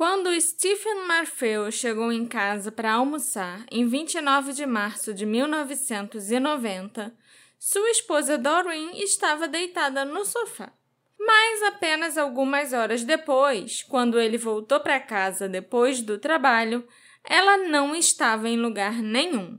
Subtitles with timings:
[0.00, 7.14] Quando Stephen Marfeu chegou em casa para almoçar em 29 de março de 1990,
[7.58, 10.72] sua esposa Doreen estava deitada no sofá.
[11.18, 16.82] Mas apenas algumas horas depois, quando ele voltou para casa depois do trabalho,
[17.22, 19.58] ela não estava em lugar nenhum.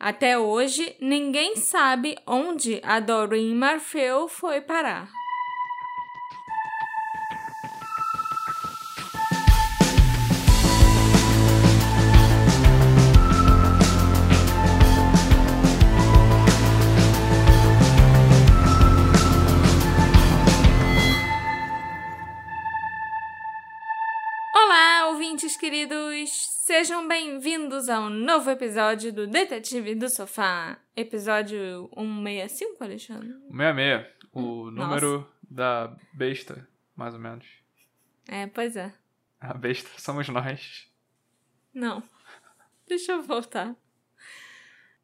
[0.00, 5.10] Até hoje, ninguém sabe onde a Doreen Marfeu foi parar.
[25.64, 26.30] Queridos,
[26.66, 30.78] sejam bem-vindos a um novo episódio do Detetive do Sofá.
[30.94, 33.28] Episódio 165, Alexandre?
[33.50, 37.46] 166, o hum, número da besta, mais ou menos.
[38.28, 38.92] É, pois é.
[39.40, 40.86] A besta somos nós.
[41.72, 42.02] Não.
[42.86, 43.74] Deixa eu voltar.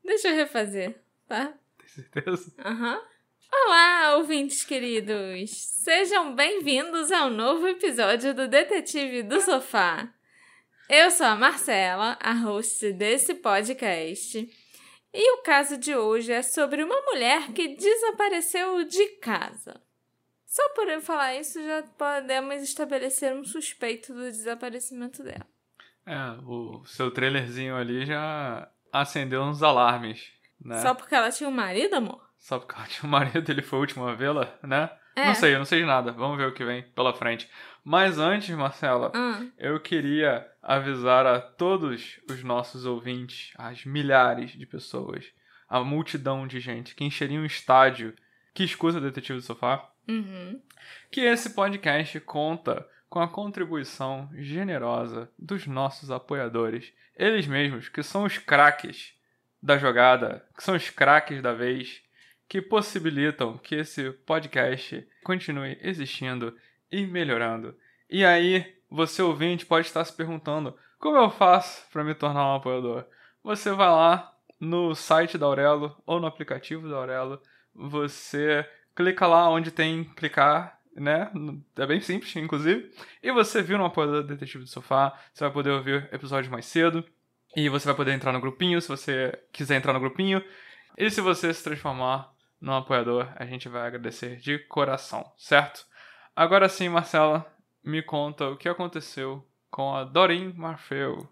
[0.04, 1.54] Deixa eu refazer, tá?
[1.78, 2.52] Tem certeza?
[2.58, 2.96] Aham.
[2.96, 3.02] Uhum.
[3.50, 5.52] Olá, ouvintes queridos!
[5.56, 10.12] Sejam bem-vindos ao novo episódio do Detetive do Sofá.
[10.92, 14.50] Eu sou a Marcela, a host desse podcast.
[15.14, 19.80] E o caso de hoje é sobre uma mulher que desapareceu de casa.
[20.44, 25.46] Só por eu falar isso, já podemos estabelecer um suspeito do desaparecimento dela.
[26.04, 30.82] É, o seu trailerzinho ali já acendeu uns alarmes, né?
[30.82, 32.20] Só porque ela tinha um marido, amor?
[32.36, 34.90] Só porque ela tinha um marido, ele foi o último a vê-la, né?
[35.14, 35.26] É.
[35.26, 36.10] Não sei, eu não sei de nada.
[36.10, 37.48] Vamos ver o que vem pela frente.
[37.84, 39.52] Mas antes, Marcela, hum.
[39.56, 45.32] eu queria avisar a todos os nossos ouvintes, as milhares de pessoas,
[45.68, 48.14] a multidão de gente que encheria um estádio
[48.52, 50.60] que escuta o Detetive do Sofá, uhum.
[51.10, 58.24] que esse podcast conta com a contribuição generosa dos nossos apoiadores, eles mesmos, que são
[58.24, 59.14] os craques
[59.62, 62.02] da jogada, que são os craques da vez,
[62.48, 66.56] que possibilitam que esse podcast continue existindo
[66.90, 67.76] e melhorando.
[68.08, 72.56] E aí, você ouvinte pode estar se perguntando: como eu faço para me tornar um
[72.56, 73.06] apoiador?
[73.42, 77.40] Você vai lá no site da Aurelo ou no aplicativo da Aurelo,
[77.74, 81.30] você clica lá onde tem clicar, né?
[81.76, 82.92] É bem simples, inclusive.
[83.22, 87.02] E você viu no apoiador Detetive do Sofá, você vai poder ouvir episódios mais cedo.
[87.56, 90.44] E você vai poder entrar no grupinho, se você quiser entrar no grupinho.
[90.96, 92.30] E se você se transformar
[92.60, 95.86] num apoiador, a gente vai agradecer de coração, certo?
[96.36, 97.50] Agora sim, Marcela,
[97.82, 101.28] me conta o que aconteceu com a Doreen Marfeu.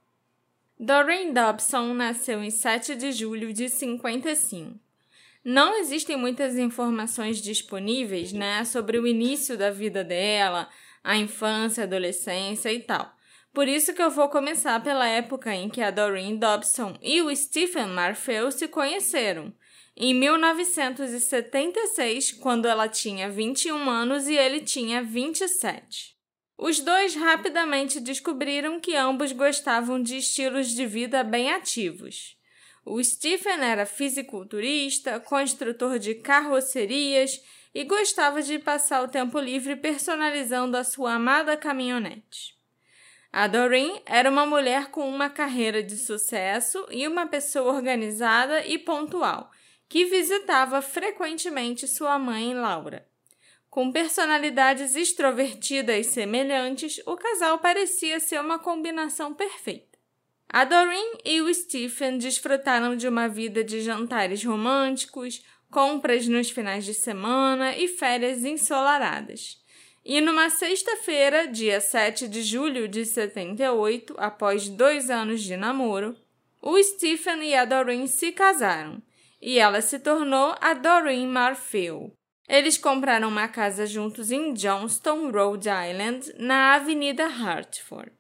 [0.79, 4.79] Doreen Dobson nasceu em 7 de julho de 55.
[5.45, 10.69] Não existem muitas informações disponíveis, né, sobre o início da vida dela,
[11.03, 13.13] a infância, a adolescência e tal.
[13.53, 17.35] Por isso que eu vou começar pela época em que a Doreen Dobson e o
[17.35, 19.53] Stephen Marfeu se conheceram,
[19.97, 26.18] em 1976, quando ela tinha 21 anos e ele tinha 27.
[26.59, 32.37] Os dois rapidamente descobriram que ambos gostavam de estilos de vida bem ativos.
[32.85, 37.41] O Stephen era fisiculturista, construtor de carrocerias
[37.73, 42.59] e gostava de passar o tempo livre personalizando a sua amada caminhonete.
[43.33, 48.79] A Doreen era uma mulher com uma carreira de sucesso e uma pessoa organizada e
[48.79, 49.53] pontual,
[49.89, 53.07] que visitava frequentemente sua mãe Laura.
[53.71, 59.99] Com personalidades extrovertidas semelhantes, o casal parecia ser uma combinação perfeita.
[60.49, 66.87] A Doreen e o Stephen desfrutaram de uma vida de jantares românticos, compras nos finais
[66.87, 69.59] de semana e férias ensolaradas.
[70.03, 76.17] E numa sexta-feira, dia 7 de julho de 78, após dois anos de namoro,
[76.63, 79.03] o Stephen e a Doreen se casaram
[79.41, 82.18] e ela se tornou a Doreen Marfeu.
[82.49, 88.11] Eles compraram uma casa juntos em Johnston, Rhode Island, na Avenida Hartford.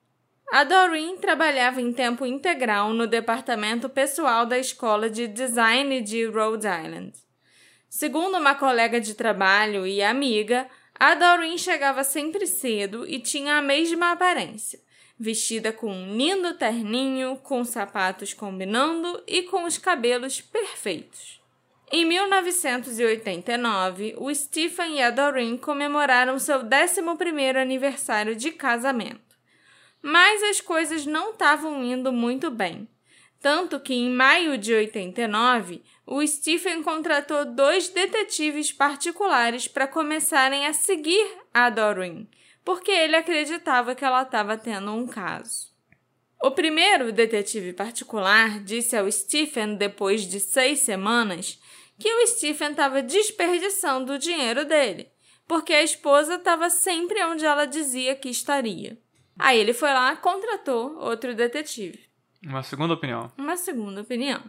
[0.53, 6.67] A Doreen trabalhava em tempo integral no departamento pessoal da Escola de Design de Rhode
[6.67, 7.13] Island.
[7.89, 13.63] Segundo uma colega de trabalho e amiga, a Doreen chegava sempre cedo e tinha a
[13.63, 14.79] mesma aparência,
[15.19, 21.38] vestida com um lindo terninho, com sapatos combinando e com os cabelos perfeitos.
[21.91, 29.39] Em 1989, o Stephen e a Doreen comemoraram seu 11º aniversário de casamento.
[30.03, 32.87] Mas as coisas não estavam indo muito bem.
[33.41, 40.75] Tanto que em maio de 89, o Stephen contratou dois detetives particulares para começarem a
[40.75, 42.29] seguir a Doreen,
[42.65, 45.69] porque ele acreditava que ela estava tendo um caso.
[46.41, 51.59] O primeiro detetive particular disse ao Stephen, depois de seis semanas,
[51.99, 55.11] que o Stephen estava desperdiçando o dinheiro dele,
[55.47, 58.99] porque a esposa estava sempre onde ela dizia que estaria.
[59.39, 62.09] Aí ele foi lá e contratou outro detetive.
[62.45, 63.33] Uma segunda opinião.
[63.37, 64.43] Uma segunda opinião.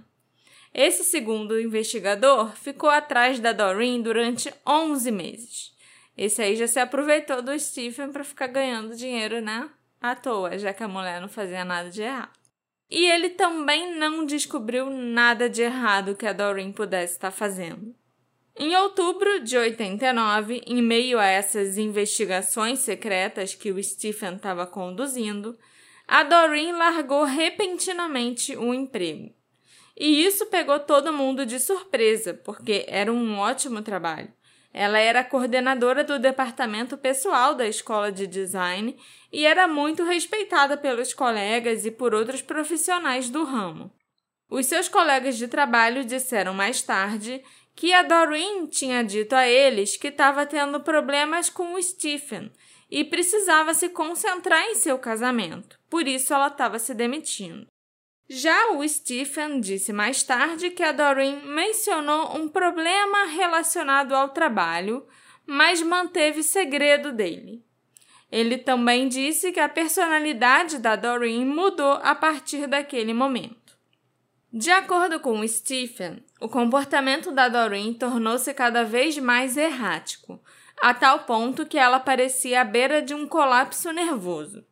[0.73, 5.71] Esse segundo investigador ficou atrás da Doreen durante 11 meses.
[6.15, 9.69] Esse aí já se aproveitou do Stephen para ficar ganhando dinheiro, né?
[9.99, 12.38] À toa, já que a mulher não fazia nada de errado.
[12.89, 17.93] E ele também não descobriu nada de errado que a Doreen pudesse estar fazendo.
[18.57, 25.57] Em outubro de 89, em meio a essas investigações secretas que o Stephen estava conduzindo,
[26.07, 29.31] a Doreen largou repentinamente o emprego.
[29.95, 34.33] E isso pegou todo mundo de surpresa, porque era um ótimo trabalho.
[34.73, 38.95] Ela era coordenadora do departamento pessoal da escola de design
[39.31, 43.91] e era muito respeitada pelos colegas e por outros profissionais do ramo.
[44.49, 47.43] Os seus colegas de trabalho disseram mais tarde
[47.75, 52.51] que a Doreen tinha dito a eles que estava tendo problemas com o Stephen
[52.89, 57.67] e precisava se concentrar em seu casamento, por isso ela estava se demitindo.
[58.31, 65.03] Já o Stephen disse mais tarde que a Doreen mencionou um problema relacionado ao trabalho,
[65.47, 67.65] mas manteve segredo dele.
[68.31, 73.75] Ele também disse que a personalidade da Doreen mudou a partir daquele momento.
[74.53, 80.39] De acordo com o Stephen, o comportamento da Doreen tornou-se cada vez mais errático,
[80.79, 84.63] a tal ponto que ela parecia à beira de um colapso nervoso.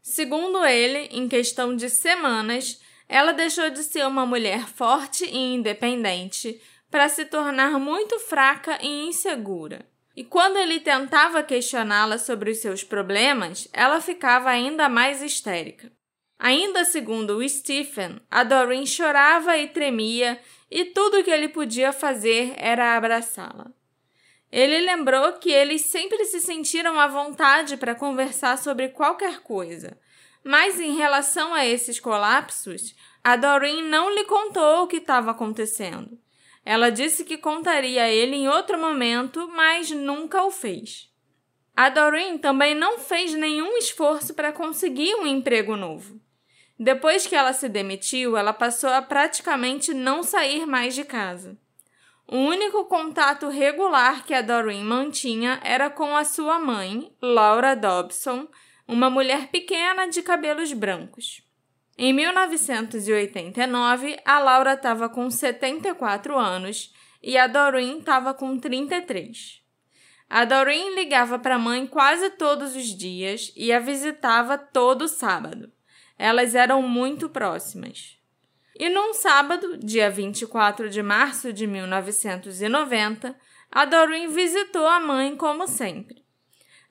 [0.00, 2.80] Segundo ele, em questão de semanas,
[3.10, 9.08] ela deixou de ser uma mulher forte e independente para se tornar muito fraca e
[9.08, 9.84] insegura.
[10.16, 15.90] E quando ele tentava questioná-la sobre os seus problemas, ela ficava ainda mais histérica.
[16.38, 20.40] Ainda segundo o Stephen, a Doreen chorava e tremia
[20.70, 23.72] e tudo que ele podia fazer era abraçá-la.
[24.52, 29.98] Ele lembrou que eles sempre se sentiram à vontade para conversar sobre qualquer coisa,
[30.44, 36.18] mas em relação a esses colapsos, a Doreen não lhe contou o que estava acontecendo.
[36.64, 41.08] Ela disse que contaria a ele em outro momento, mas nunca o fez.
[41.76, 46.20] A Doreen também não fez nenhum esforço para conseguir um emprego novo.
[46.78, 51.58] Depois que ela se demitiu, ela passou a praticamente não sair mais de casa.
[52.26, 58.46] O único contato regular que a Doreen mantinha era com a sua mãe, Laura Dobson,
[58.90, 61.48] uma mulher pequena de cabelos brancos.
[61.96, 66.92] Em 1989, a Laura estava com 74 anos
[67.22, 69.62] e a Doreen estava com 33.
[70.28, 75.70] A Doreen ligava para a mãe quase todos os dias e a visitava todo sábado.
[76.18, 78.18] Elas eram muito próximas.
[78.76, 83.36] E num sábado, dia 24 de março de 1990,
[83.70, 86.19] a Doreen visitou a mãe como sempre.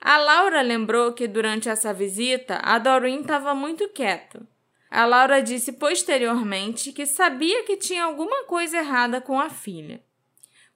[0.02, 4.42] A Laura lembrou que durante essa visita a Doreen estava muito quieta.
[4.90, 10.02] A Laura disse posteriormente que sabia que tinha alguma coisa errada com a filha.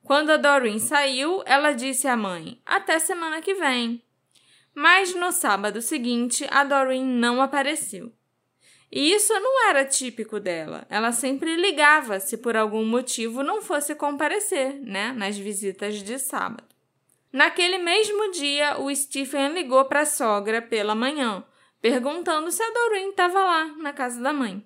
[0.03, 4.03] Quando a Doreen saiu, ela disse à mãe: Até semana que vem.
[4.75, 8.11] Mas no sábado seguinte, a Doreen não apareceu.
[8.91, 10.85] E isso não era típico dela.
[10.89, 16.72] Ela sempre ligava se por algum motivo não fosse comparecer, né, nas visitas de sábado.
[17.33, 21.43] Naquele mesmo dia, o Stephen ligou para a sogra pela manhã,
[21.81, 24.63] perguntando se a Doreen estava lá, na casa da mãe.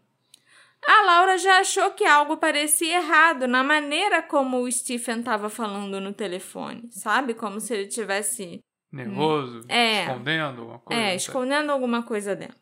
[0.86, 6.02] A Laura já achou que algo parecia errado na maneira como o Stephen estava falando
[6.02, 7.34] no telefone, sabe?
[7.34, 8.60] Como se ele tivesse
[8.92, 11.02] nervoso, é, escondendo alguma coisa.
[11.02, 12.56] É, escondendo alguma coisa dela.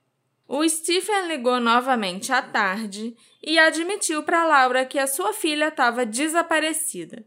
[0.47, 6.05] O Stephen ligou novamente à tarde e admitiu para Laura que a sua filha estava
[6.05, 7.25] desaparecida.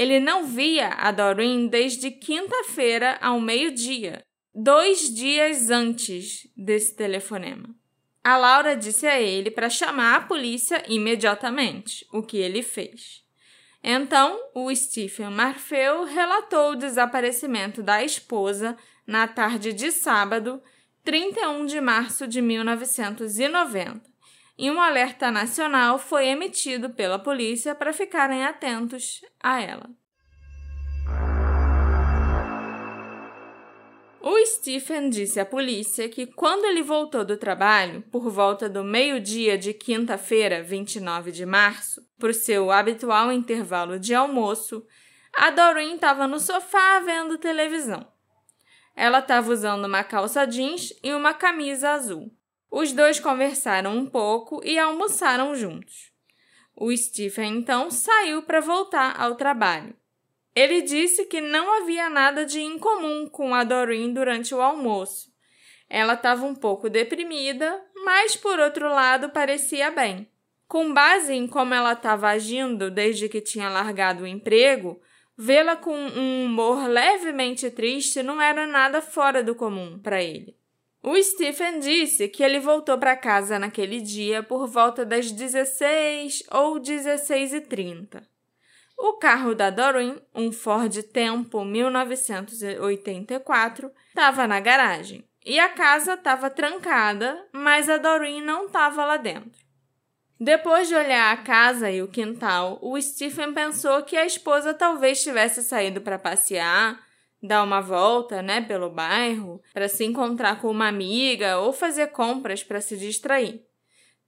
[0.00, 7.68] Ele não via a Doreen desde quinta-feira ao meio-dia, dois dias antes desse telefonema.
[8.24, 13.22] A Laura disse a ele para chamar a polícia imediatamente, o que ele fez.
[13.84, 20.62] Então, o Stephen Marfeu relatou o desaparecimento da esposa na tarde de sábado,
[21.04, 24.09] 31 de março de 1990,
[24.60, 29.88] e um alerta nacional foi emitido pela polícia para ficarem atentos a ela.
[34.20, 39.56] O Stephen disse à polícia que quando ele voltou do trabalho, por volta do meio-dia
[39.56, 44.84] de quinta-feira, 29 de março, por seu habitual intervalo de almoço,
[45.34, 48.06] a Doreen estava no sofá vendo televisão.
[48.94, 52.30] Ela estava usando uma calça jeans e uma camisa azul.
[52.70, 56.12] Os dois conversaram um pouco e almoçaram juntos.
[56.76, 59.94] O Stephen então saiu para voltar ao trabalho.
[60.54, 65.30] Ele disse que não havia nada de incomum com a Doreen durante o almoço.
[65.88, 70.30] Ela estava um pouco deprimida, mas por outro lado parecia bem.
[70.68, 75.00] Com base em como ela estava agindo desde que tinha largado o emprego,
[75.36, 80.59] vê-la com um humor levemente triste não era nada fora do comum para ele.
[81.02, 86.78] O Stephen disse que ele voltou para casa naquele dia por volta das 16 ou
[86.78, 88.28] 16 e 30.
[88.98, 96.48] O carro da Doreen, um Ford Tempo 1984, estava na garagem e a casa estava
[96.50, 99.58] trancada, mas a Doreen não estava lá dentro.
[100.38, 105.22] Depois de olhar a casa e o quintal, o Stephen pensou que a esposa talvez
[105.22, 107.00] tivesse saído para passear,
[107.42, 112.62] dar uma volta, né, pelo bairro, para se encontrar com uma amiga ou fazer compras
[112.62, 113.64] para se distrair.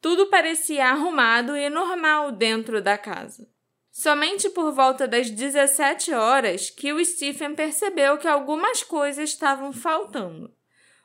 [0.01, 3.47] Tudo parecia arrumado e normal dentro da casa.
[3.93, 10.51] Somente por volta das 17 horas que o Stephen percebeu que algumas coisas estavam faltando.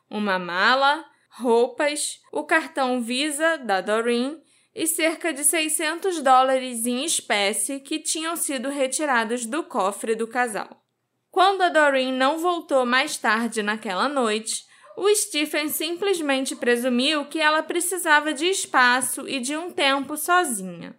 [0.10, 4.42] Uma mala, roupas, o cartão Visa da Doreen
[4.74, 10.87] e cerca de 600 dólares em espécie que tinham sido retirados do cofre do casal.
[11.38, 14.65] Quando a Doreen não voltou mais tarde naquela noite,
[14.98, 20.98] o Stephen simplesmente presumiu que ela precisava de espaço e de um tempo sozinha.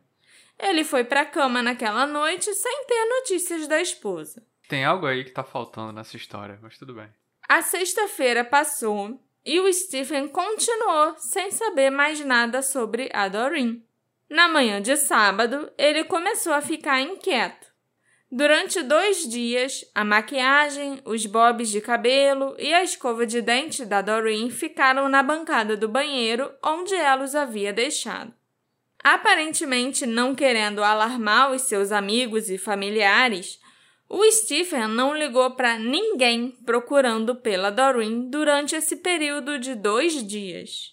[0.57, 4.41] Ele foi para a cama naquela noite sem ter notícias da esposa.
[4.69, 7.09] Tem algo aí que tá faltando nessa história, mas tudo bem.
[7.49, 13.85] A sexta-feira passou e o Stephen continuou sem saber mais nada sobre a Doreen.
[14.31, 17.58] Na manhã de sábado, ele começou a ficar inquieto.
[18.31, 24.03] Durante dois dias, a maquiagem, os bobs de cabelo e a escova de dente da
[24.03, 28.35] Doreen ficaram na bancada do banheiro onde ela os havia deixado.
[29.03, 33.59] Aparentemente não querendo alarmar os seus amigos e familiares,
[34.07, 40.93] o Stephen não ligou para ninguém procurando pela Doreen durante esse período de dois dias.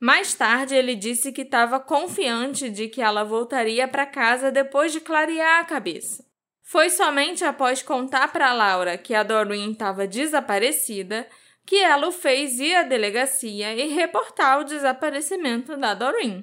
[0.00, 5.00] Mais tarde, ele disse que estava confiante de que ela voltaria para casa depois de
[5.00, 6.33] clarear a cabeça.
[6.64, 11.28] Foi somente após contar para Laura que a Doreen estava desaparecida
[11.66, 16.42] que ela o fez ir à delegacia e reportar o desaparecimento da Doreen.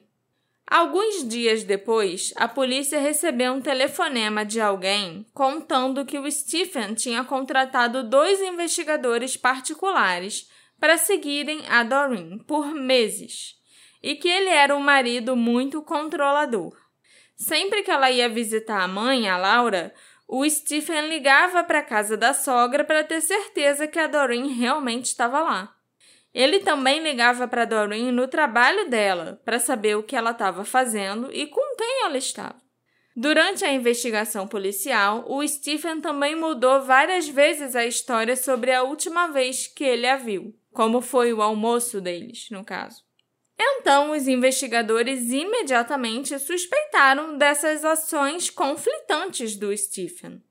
[0.66, 7.24] Alguns dias depois, a polícia recebeu um telefonema de alguém contando que o Stephen tinha
[7.24, 10.50] contratado dois investigadores particulares
[10.80, 13.60] para seguirem a Doreen por meses
[14.02, 16.80] e que ele era um marido muito controlador.
[17.36, 19.92] Sempre que ela ia visitar a mãe, a Laura,
[20.34, 25.08] o Stephen ligava para a casa da sogra para ter certeza que a Doreen realmente
[25.08, 25.76] estava lá.
[26.34, 31.30] Ele também ligava para Doreen no trabalho dela para saber o que ela estava fazendo
[31.34, 32.56] e com quem ela estava.
[33.14, 39.28] Durante a investigação policial, o Stephen também mudou várias vezes a história sobre a última
[39.28, 43.04] vez que ele a viu, como foi o almoço deles, no caso.
[43.64, 50.42] Então, os investigadores imediatamente suspeitaram dessas ações conflitantes do Stephen.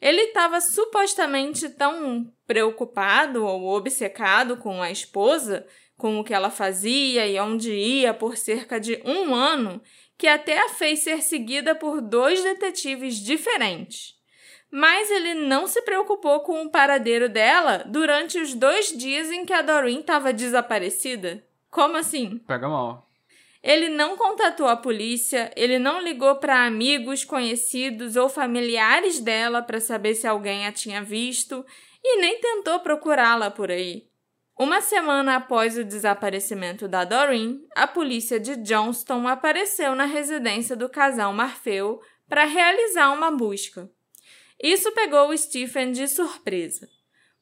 [0.00, 5.64] Ele estava supostamente tão preocupado ou obcecado com a esposa,
[5.96, 9.80] com o que ela fazia e onde ia por cerca de um ano,
[10.18, 14.18] que até a fez ser seguida por dois detetives diferentes.
[14.72, 19.52] Mas ele não se preocupou com o paradeiro dela durante os dois dias em que
[19.52, 21.44] a Doreen estava desaparecida.
[21.70, 22.38] Como assim?
[22.38, 23.08] Pega mal.
[23.62, 29.80] Ele não contatou a polícia, ele não ligou para amigos, conhecidos ou familiares dela para
[29.80, 31.64] saber se alguém a tinha visto
[32.02, 34.08] e nem tentou procurá-la por aí.
[34.58, 40.88] Uma semana após o desaparecimento da Doreen, a polícia de Johnston apareceu na residência do
[40.88, 43.90] casal Marfeu para realizar uma busca.
[44.62, 46.88] Isso pegou o Stephen de surpresa.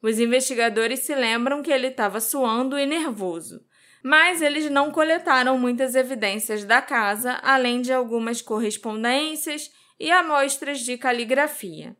[0.02, 3.67] Os investigadores se lembram que ele estava suando e nervoso
[4.02, 10.96] mas eles não coletaram muitas evidências da casa, além de algumas correspondências e amostras de
[10.96, 11.96] caligrafia.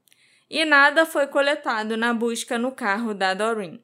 [0.48, 3.82] E nada foi coletado na busca no carro da Doreen.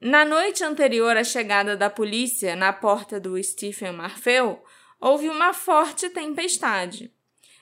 [0.00, 4.62] Na noite anterior à chegada da polícia na porta do Stephen Marfeu,
[5.00, 7.12] houve uma forte tempestade.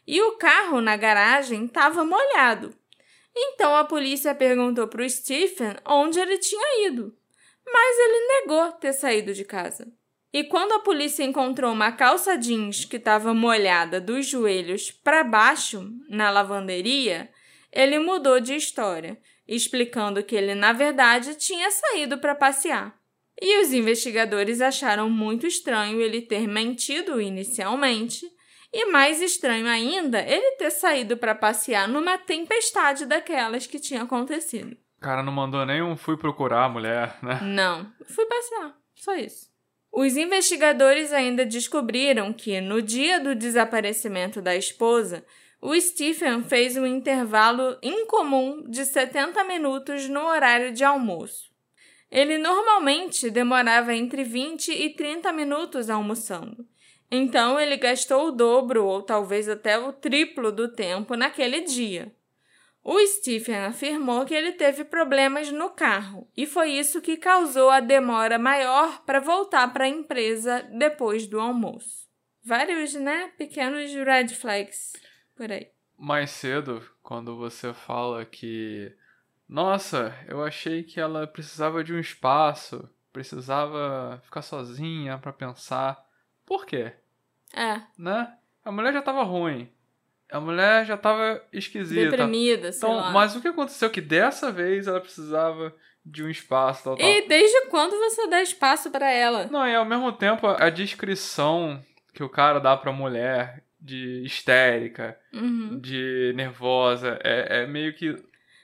[0.06, 2.74] E o carro na garagem estava molhado.
[3.34, 7.16] Então a polícia perguntou para o Stephen onde ele tinha ido
[7.66, 9.86] mas ele negou ter saído de casa.
[10.32, 15.88] E quando a polícia encontrou uma calça jeans que estava molhada dos joelhos para baixo
[16.08, 17.30] na lavanderia,
[17.72, 22.98] ele mudou de história explicando que ele, na verdade, tinha saído para passear.
[23.40, 28.26] E os investigadores acharam muito estranho ele ter mentido inicialmente,
[28.72, 34.76] e mais estranho ainda, ele ter saído para passear numa tempestade daquelas que tinha acontecido.
[35.04, 37.38] Cara não mandou nem um fui procurar a mulher, né?
[37.42, 39.50] Não, fui passear, só isso.
[39.92, 45.22] Os investigadores ainda descobriram que, no dia do desaparecimento da esposa,
[45.60, 51.50] o Stephen fez um intervalo incomum de 70 minutos no horário de almoço.
[52.10, 56.66] Ele normalmente demorava entre 20 e 30 minutos almoçando.
[57.10, 62.10] Então ele gastou o dobro ou talvez até o triplo do tempo naquele dia.
[62.84, 67.80] O Stephen afirmou que ele teve problemas no carro e foi isso que causou a
[67.80, 72.06] demora maior para voltar para a empresa depois do almoço.
[72.44, 74.92] Vários, né, pequenos red flags
[75.34, 75.70] por aí.
[75.96, 78.94] Mais cedo, quando você fala que
[79.48, 86.04] nossa, eu achei que ela precisava de um espaço, precisava ficar sozinha para pensar.
[86.44, 86.92] Por quê?
[87.52, 87.80] É.
[87.96, 88.36] Né?
[88.64, 89.70] A mulher já tava ruim.
[90.30, 92.10] A mulher já tava esquisita.
[92.10, 93.10] Deprimida, sei então, lá.
[93.10, 97.06] Mas o que aconteceu que dessa vez ela precisava de um espaço, tal, tal.
[97.08, 99.46] E desde quando você dá espaço para ela?
[99.50, 101.80] Não, e ao mesmo tempo a descrição
[102.12, 105.78] que o cara dá pra mulher de histérica, Uhum.
[105.80, 108.16] de nervosa, é, é meio que.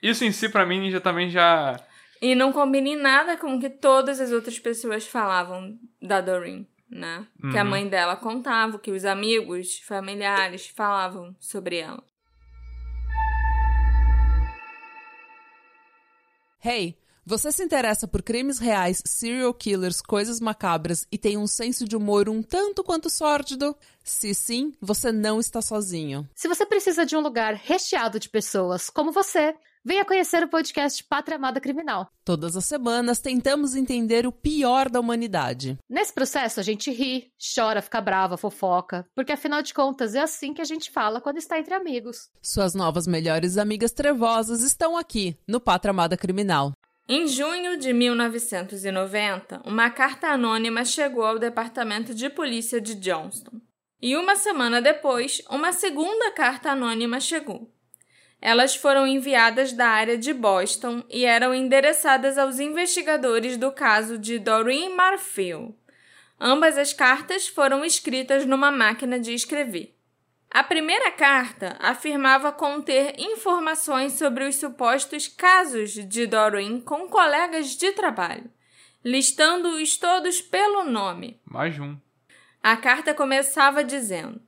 [0.02, 1.78] Isso em si, pra mim, já também já.
[2.22, 6.66] E não combina em nada com o que todas as outras pessoas falavam da Doreen,
[6.90, 7.26] né?
[7.52, 7.70] Que a Uhum.
[7.70, 12.02] mãe dela contava, que os amigos, familiares falavam sobre ela.
[16.62, 21.86] Hey, você se interessa por crimes reais, serial killers, coisas macabras e tem um senso
[21.86, 23.76] de humor um tanto quanto sórdido?
[24.02, 26.28] Se sim, você não está sozinho.
[26.34, 31.02] Se você precisa de um lugar recheado de pessoas como você, venha conhecer o podcast
[31.04, 32.08] Pátria Amada Criminal.
[32.24, 35.78] Todas as semanas tentamos entender o pior da humanidade.
[35.88, 40.52] Nesse processo, a gente ri, chora, fica brava, fofoca, porque afinal de contas é assim
[40.52, 42.28] que a gente fala quando está entre amigos.
[42.42, 46.72] Suas novas melhores amigas trevosas estão aqui, no Pátria Amada Criminal.
[47.08, 53.60] Em junho de 1990, uma carta anônima chegou ao Departamento de Polícia de Johnston.
[54.00, 57.70] E uma semana depois, uma segunda carta anônima chegou.
[58.40, 64.38] Elas foram enviadas da área de Boston e eram endereçadas aos investigadores do caso de
[64.38, 65.76] Doreen Marfil.
[66.40, 69.94] Ambas as cartas foram escritas numa máquina de escrever.
[70.50, 77.92] A primeira carta afirmava conter informações sobre os supostos casos de Doreen com colegas de
[77.92, 78.50] trabalho,
[79.04, 81.38] listando-os todos pelo nome.
[81.44, 81.96] Mais um.
[82.62, 84.40] A carta começava dizendo: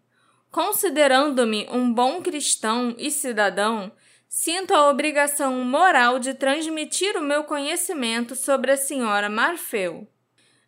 [0.53, 3.91] Considerando-me um bom cristão e cidadão,
[4.29, 10.07] sinto a obrigação moral de transmitir o meu conhecimento sobre a senhora Marfeu.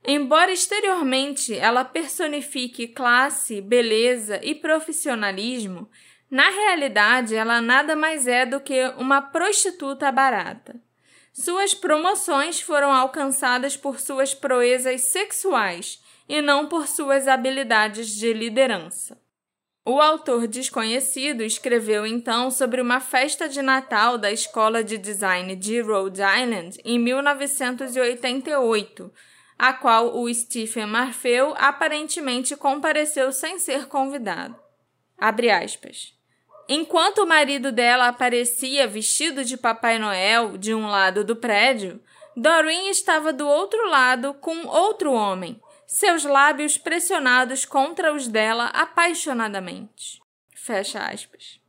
[0.03, 5.87] Embora exteriormente ela personifique classe, beleza e profissionalismo,
[6.31, 10.81] na realidade ela nada mais é do que uma prostituta barata.
[11.31, 19.23] Suas promoções foram alcançadas por suas proezas sexuais e não por suas habilidades de liderança.
[19.87, 25.83] O autor desconhecido escreveu então sobre uma festa de Natal da Escola de Design de
[25.83, 29.12] Rhode Island em 1988,
[29.59, 34.57] a qual o Stephen Marfeu aparentemente compareceu sem ser convidado.
[35.18, 36.14] Abre aspas.
[36.66, 42.01] Enquanto o marido dela aparecia vestido de Papai Noel de um lado do prédio,
[42.35, 45.61] Doreen estava do outro lado com outro homem,
[45.94, 50.20] seus lábios pressionados contra os dela apaixonadamente.
[50.52, 51.61] Fecha aspas.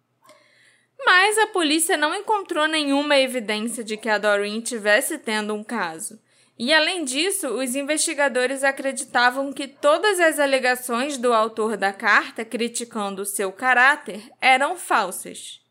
[1.05, 6.19] Mas a polícia não encontrou nenhuma evidência de que a Doreen tivesse tendo um caso.
[6.57, 13.25] E além disso, os investigadores acreditavam que todas as alegações do autor da carta criticando
[13.25, 15.61] seu caráter eram falsas.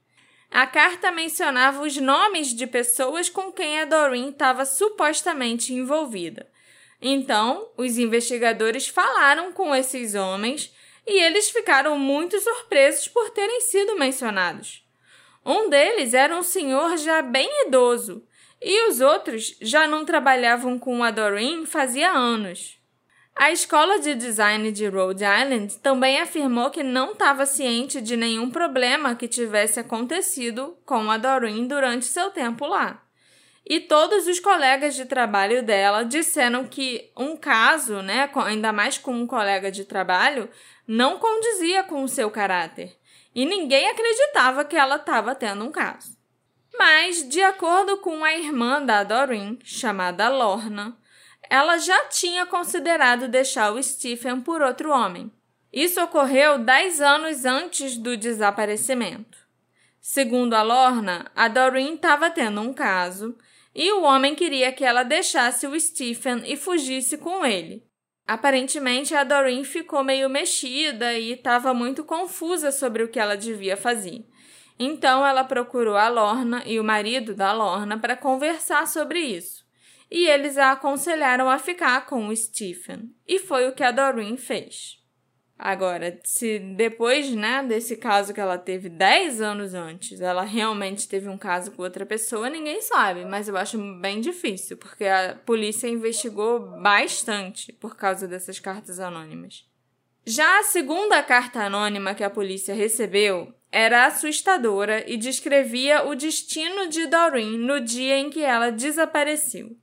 [0.49, 6.54] A carta mencionava os nomes de pessoas com quem a Doreen estava supostamente envolvida.
[7.07, 10.75] Então, os investigadores falaram com esses homens
[11.07, 14.83] e eles ficaram muito surpresos por terem sido mencionados.
[15.45, 18.27] Um deles era um senhor já bem idoso
[18.59, 22.81] e os outros já não trabalhavam com a Doreen fazia anos.
[23.37, 28.51] A escola de design de Rhode Island também afirmou que não estava ciente de nenhum
[28.51, 33.04] problema que tivesse acontecido com a Doreen durante seu tempo lá.
[33.67, 39.15] E todos os colegas de trabalho dela disseram que um caso, né, ainda mais com
[39.15, 40.51] um colega de trabalho,
[40.87, 42.95] não condizia com o seu caráter.
[43.35, 46.17] E ninguém acreditava que ela estava tendo um caso.
[46.77, 50.97] Mas, de acordo com a irmã da Doreen, chamada Lorna,
[51.49, 55.33] ela já tinha considerado deixar o Stephen por outro homem.
[55.73, 59.39] Isso ocorreu dez anos antes do desaparecimento.
[60.01, 63.37] Segundo a Lorna, a Doreen estava tendo um caso
[63.75, 67.85] e o homem queria que ela deixasse o Stephen e fugisse com ele.
[68.27, 73.77] Aparentemente, a Doreen ficou meio mexida e estava muito confusa sobre o que ela devia
[73.77, 74.25] fazer.
[74.79, 79.65] Então, ela procurou a Lorna e o marido da Lorna para conversar sobre isso.
[80.11, 83.11] E eles a aconselharam a ficar com o Stephen.
[83.27, 85.04] E foi o que a Doreen fez.
[85.59, 91.29] Agora, se depois, né, desse caso que ela teve 10 anos antes, ela realmente teve
[91.29, 95.87] um caso com outra pessoa, ninguém sabe, mas eu acho bem difícil, porque a polícia
[95.89, 99.65] investigou bastante por causa dessas cartas anônimas.
[100.27, 106.89] Já a segunda carta anônima que a polícia recebeu era assustadora e descrevia o destino
[106.89, 109.77] de Doreen no dia em que ela desapareceu.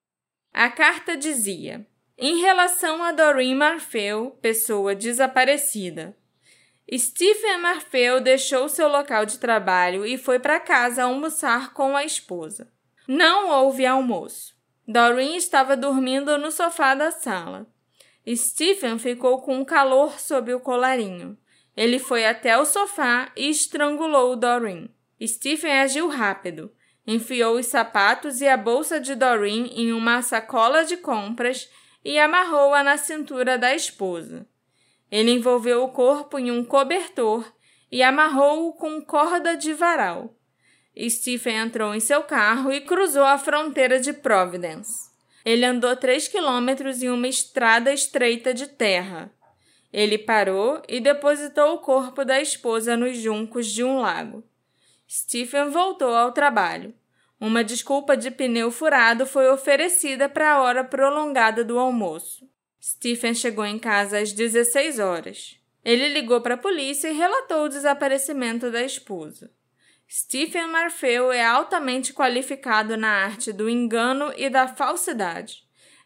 [0.51, 1.85] A carta dizia:
[2.21, 6.15] em relação a Doreen Marfeu, pessoa desaparecida.
[6.95, 12.71] Stephen Marfeu deixou seu local de trabalho e foi para casa almoçar com a esposa.
[13.07, 14.53] Não houve almoço.
[14.87, 17.65] Doreen estava dormindo no sofá da sala.
[18.29, 21.35] Stephen ficou com calor sob o colarinho.
[21.75, 24.93] Ele foi até o sofá e estrangulou Doreen.
[25.25, 26.71] Stephen agiu rápido.
[27.07, 31.67] Enfiou os sapatos e a bolsa de Doreen em uma sacola de compras
[32.03, 34.45] e amarrou-a na cintura da esposa.
[35.11, 37.51] Ele envolveu o corpo em um cobertor
[37.91, 40.35] e amarrou-o com corda de varal.
[41.09, 45.09] Stephen entrou em seu carro e cruzou a fronteira de Providence.
[45.43, 49.31] Ele andou três quilômetros em uma estrada estreita de terra.
[49.91, 54.43] Ele parou e depositou o corpo da esposa nos juncos de um lago.
[55.09, 56.93] Stephen voltou ao trabalho.
[57.41, 62.47] Uma desculpa de pneu furado foi oferecida para a hora prolongada do almoço.
[62.79, 65.59] Stephen chegou em casa às 16 horas.
[65.83, 69.51] Ele ligou para a polícia e relatou o desaparecimento da esposa.
[70.07, 75.63] Stephen Marfeu é altamente qualificado na arte do engano e da falsidade.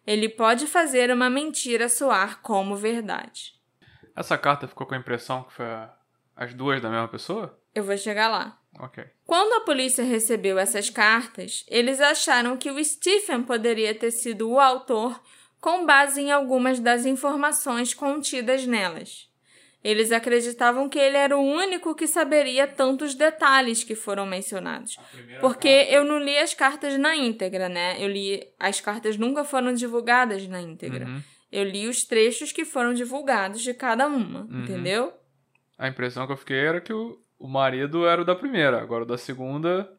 [0.07, 3.55] Ele pode fazer uma mentira soar como verdade.
[4.15, 5.65] Essa carta ficou com a impressão que foi
[6.33, 7.59] as duas da mesma pessoa?
[7.73, 8.57] Eu vou chegar lá.
[9.25, 14.59] Quando a polícia recebeu essas cartas, eles acharam que o Stephen poderia ter sido o
[14.59, 15.19] autor
[15.59, 19.29] com base em algumas das informações contidas nelas.
[19.83, 24.97] Eles acreditavam que ele era o único que saberia tantos detalhes que foram mencionados.
[25.39, 27.95] Porque eu não li as cartas na íntegra, né?
[28.03, 28.41] Eu li.
[28.59, 31.05] As cartas nunca foram divulgadas na íntegra.
[31.05, 31.21] Uhum.
[31.51, 34.63] Eu li os trechos que foram divulgados de cada uma, Uhum.
[34.63, 35.13] entendeu?
[35.77, 39.03] A impressão que eu fiquei era que o, o marido era o da primeira, agora
[39.03, 39.89] o da segunda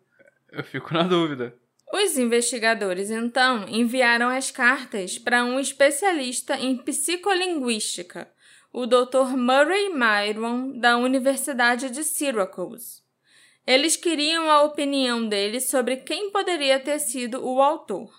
[0.50, 1.54] eu fico na dúvida.
[1.92, 8.28] Os investigadores, então, enviaram as cartas para um especialista em psicolinguística,
[8.72, 9.36] o Dr.
[9.36, 13.02] Murray Myron, da Universidade de Syracuse.
[13.66, 18.12] Eles queriam a opinião dele sobre quem poderia ter sido o autor.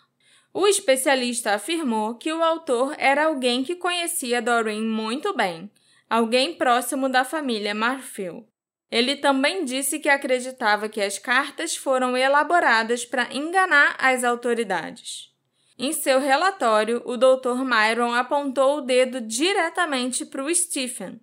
[0.54, 5.70] O especialista afirmou que o autor era alguém que conhecia Doreen muito bem,
[6.10, 8.48] alguém próximo da família Marfil.
[8.90, 15.34] Ele também disse que acreditava que as cartas foram elaboradas para enganar as autoridades.
[15.78, 17.64] Em seu relatório, o Dr.
[17.64, 21.20] Myron apontou o dedo diretamente para o Stephen.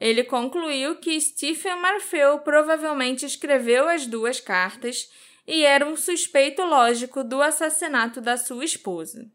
[0.00, 5.10] Ele concluiu que Stephen Marfeu provavelmente escreveu as duas cartas
[5.46, 9.30] e era um suspeito lógico do assassinato da sua esposa.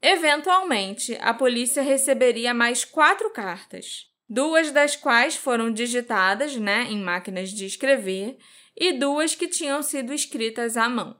[0.00, 7.50] Eventualmente, a polícia receberia mais quatro cartas duas das quais foram digitadas né, em máquinas
[7.50, 8.36] de escrever
[8.76, 11.18] e duas que tinham sido escritas à mão.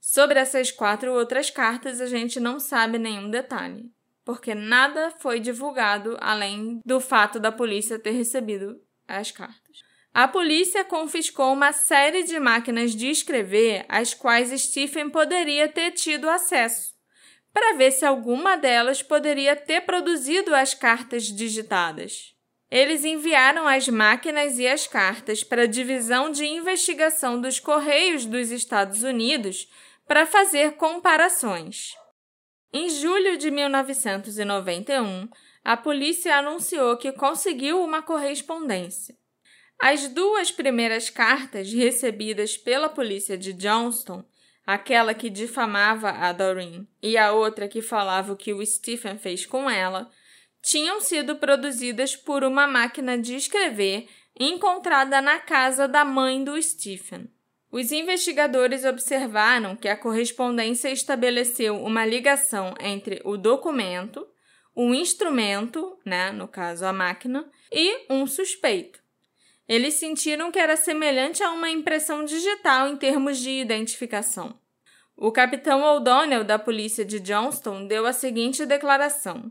[0.00, 3.90] Sobre essas quatro outras cartas, a gente não sabe nenhum detalhe,
[4.24, 9.88] porque nada foi divulgado além do fato da polícia ter recebido as cartas.
[10.14, 16.28] A polícia confiscou uma série de máquinas de escrever às quais Stephen poderia ter tido
[16.28, 16.94] acesso,
[17.52, 22.37] para ver se alguma delas poderia ter produzido as cartas digitadas.
[22.70, 28.50] Eles enviaram as máquinas e as cartas para a Divisão de Investigação dos Correios dos
[28.50, 29.68] Estados Unidos
[30.06, 31.94] para fazer comparações.
[32.70, 35.28] Em julho de 1991,
[35.64, 39.16] a polícia anunciou que conseguiu uma correspondência.
[39.80, 44.22] As duas primeiras cartas recebidas pela polícia de Johnston,
[44.66, 49.46] aquela que difamava a Doreen e a outra que falava o que o Stephen fez
[49.46, 50.10] com ela,
[50.68, 54.06] tinham sido produzidas por uma máquina de escrever
[54.38, 57.26] encontrada na casa da mãe do Stephen.
[57.72, 64.28] Os investigadores observaram que a correspondência estabeleceu uma ligação entre o documento,
[64.74, 69.00] o instrumento, né, no caso a máquina, e um suspeito.
[69.66, 74.60] Eles sentiram que era semelhante a uma impressão digital em termos de identificação.
[75.16, 79.50] O capitão O'Donnell da polícia de Johnston deu a seguinte declaração: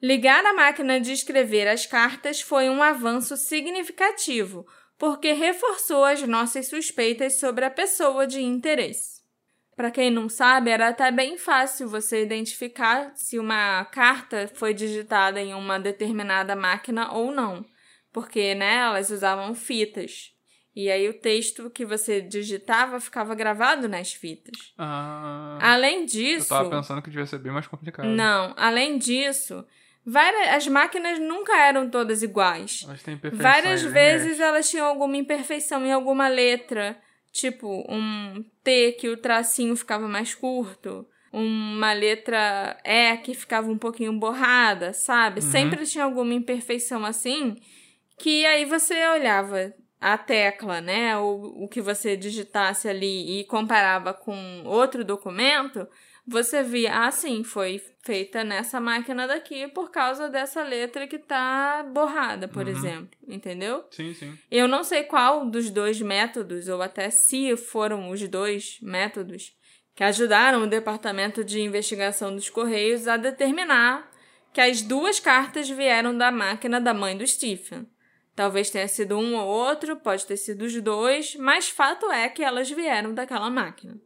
[0.00, 4.64] Ligar a máquina de escrever as cartas foi um avanço significativo,
[4.96, 9.18] porque reforçou as nossas suspeitas sobre a pessoa de interesse.
[9.74, 15.40] Para quem não sabe, era até bem fácil você identificar se uma carta foi digitada
[15.40, 17.64] em uma determinada máquina ou não,
[18.12, 20.32] porque né, elas usavam fitas.
[20.74, 24.72] E aí o texto que você digitava ficava gravado nas fitas.
[24.78, 26.52] Ah, Além disso.
[26.52, 28.06] eu tava pensando que devia ser bem mais complicado.
[28.06, 29.64] Não, além disso,
[30.10, 32.82] várias, as máquinas nunca eram todas iguais.
[32.84, 34.22] Elas têm imperfeições Várias lineares.
[34.22, 36.98] vezes elas tinham alguma imperfeição em alguma letra,
[37.32, 43.78] tipo um T que o tracinho ficava mais curto, uma letra E que ficava um
[43.78, 45.40] pouquinho borrada, sabe?
[45.40, 45.50] Uhum.
[45.50, 47.56] Sempre tinha alguma imperfeição assim,
[48.18, 54.14] que aí você olhava a tecla, né, o, o que você digitasse ali e comparava
[54.14, 55.86] com outro documento,
[56.28, 61.82] você via, ah, sim, foi feita nessa máquina daqui por causa dessa letra que tá
[61.92, 62.70] borrada, por Uhum.
[62.70, 63.84] exemplo, entendeu?
[63.90, 64.38] Sim, sim.
[64.50, 69.52] Eu não sei qual dos dois métodos, ou até se foram os dois métodos,
[69.94, 74.08] que ajudaram o Departamento de Investigação dos Correios a determinar
[74.52, 77.86] que as duas cartas vieram da máquina da mãe do Stephen.
[78.34, 82.42] Talvez tenha sido um ou outro, pode ter sido os dois, mas fato é que
[82.42, 83.98] elas vieram daquela máquina.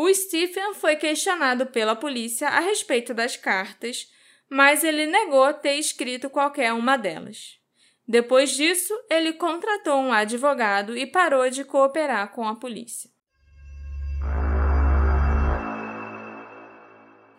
[0.00, 4.08] O Stephen foi questionado pela polícia a respeito das cartas,
[4.48, 7.58] mas ele negou ter escrito qualquer uma delas.
[8.06, 13.10] Depois disso, ele contratou um advogado e parou de cooperar com a polícia.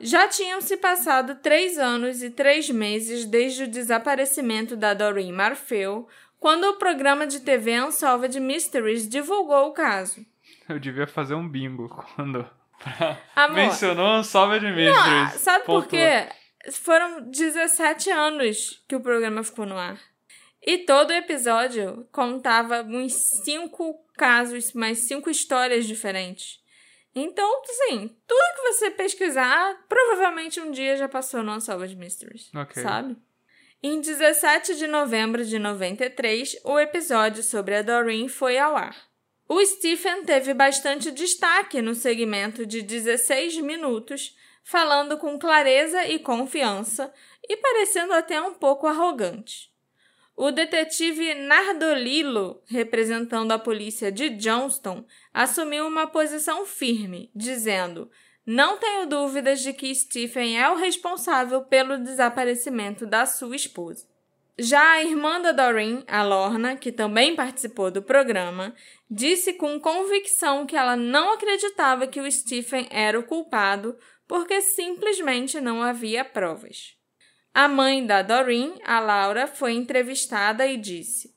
[0.02, 6.10] Já tinham se passado três anos e três meses desde o desaparecimento da Doreen Marfeu,
[6.38, 10.26] quando o programa de TV Unsolved Mysteries divulgou o caso.
[10.70, 12.48] Eu devia fazer um bingo quando.
[13.36, 15.42] Amor, Mencionou salve de Mysteries.
[15.42, 15.90] sabe por Pontuou.
[15.90, 16.30] quê?
[16.72, 20.00] Foram 17 anos que o programa ficou no ar.
[20.66, 26.60] E todo episódio contava uns cinco casos, mais cinco histórias diferentes.
[27.16, 32.50] Então, assim, tudo que você pesquisar, provavelmente um dia já passou no Unsolved Mysteries.
[32.54, 32.84] Ok.
[32.84, 33.18] Sabe?
[33.82, 38.96] Em 17 de novembro de 93, o episódio sobre a Doreen foi ao ar.
[39.52, 47.12] O Stephen teve bastante destaque no segmento de 16 minutos, falando com clareza e confiança
[47.44, 49.74] e parecendo até um pouco arrogante.
[50.38, 58.08] O detetive Nardolilo, representando a polícia de Johnston, assumiu uma posição firme, dizendo:
[58.46, 64.08] Não tenho dúvidas de que Stephen é o responsável pelo desaparecimento da sua esposa.
[64.62, 68.76] Já a irmã da Doreen, a Lorna, que também participou do programa,
[69.10, 75.62] disse com convicção que ela não acreditava que o Stephen era o culpado porque simplesmente
[75.62, 76.98] não havia provas.
[77.54, 81.34] A mãe da Doreen, a Laura, foi entrevistada e disse: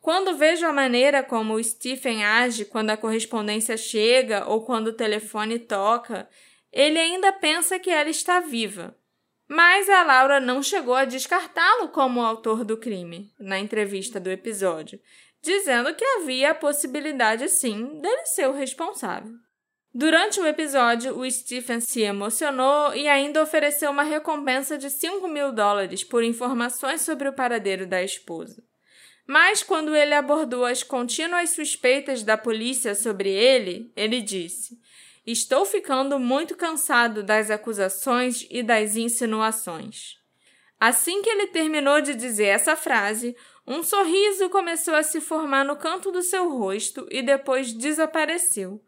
[0.00, 4.96] Quando vejo a maneira como o Stephen age quando a correspondência chega ou quando o
[4.96, 6.28] telefone toca,
[6.72, 8.96] ele ainda pensa que ela está viva.
[9.52, 15.00] Mas a Laura não chegou a descartá-lo como autor do crime na entrevista do episódio,
[15.42, 19.32] dizendo que havia a possibilidade sim dele ser o responsável.
[19.92, 25.50] Durante o episódio, o Stephen se emocionou e ainda ofereceu uma recompensa de 5 mil
[25.50, 28.62] dólares por informações sobre o paradeiro da esposa.
[29.26, 34.78] Mas quando ele abordou as contínuas suspeitas da polícia sobre ele, ele disse:
[35.30, 40.18] Estou ficando muito cansado das acusações e das insinuações.
[40.78, 45.76] Assim que ele terminou de dizer essa frase, um sorriso começou a se formar no
[45.76, 48.82] canto do seu rosto e depois desapareceu,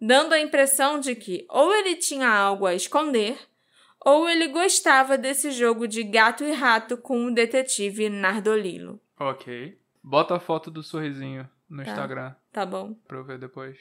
[0.00, 3.38] dando a impressão de que ou ele tinha algo a esconder,
[4.04, 9.00] ou ele gostava desse jogo de gato e rato com o detetive Nardolilo.
[9.18, 9.78] Ok.
[10.02, 11.90] Bota a foto do sorrisinho no Tá.
[11.90, 12.94] Instagram Tá bom?
[13.08, 13.76] pra eu ver depois.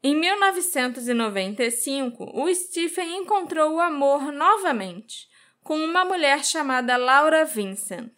[0.00, 5.26] Em 1995, o Stephen encontrou o amor novamente,
[5.60, 8.14] com uma mulher chamada Laura Vincent.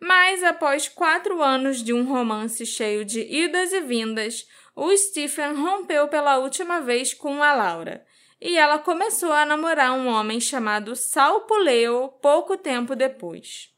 [0.00, 6.08] Mas após quatro anos de um romance cheio de idas e vindas, o Stephen rompeu
[6.08, 8.04] pela última vez com a Laura,
[8.40, 13.72] e ela começou a namorar um homem chamado Sal Puleo pouco tempo depois.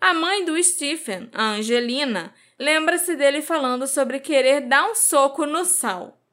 [0.00, 5.64] A mãe do Stephen, a Angelina, lembra-se dele falando sobre querer dar um soco no
[5.64, 6.25] Sal.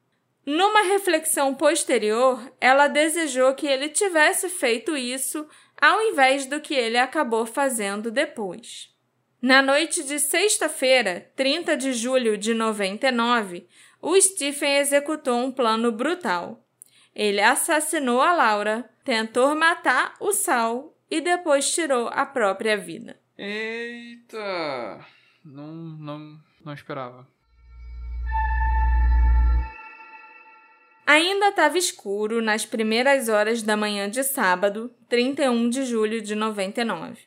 [0.46, 5.46] Numa reflexão posterior, ela desejou que ele tivesse feito isso
[5.80, 8.92] ao invés do que ele acabou fazendo depois.
[9.40, 13.66] Na noite de sexta-feira, 30 de julho de 99,
[14.00, 16.66] o Stephen executou um plano brutal.
[17.14, 23.20] Ele assassinou a Laura, tentou matar o Sal e depois tirou a própria vida.
[23.36, 25.04] Eita!
[25.44, 27.28] Não, não, não esperava.
[31.06, 37.18] Ainda estava escuro nas primeiras horas da manhã de sábado, 31 de julho de 99.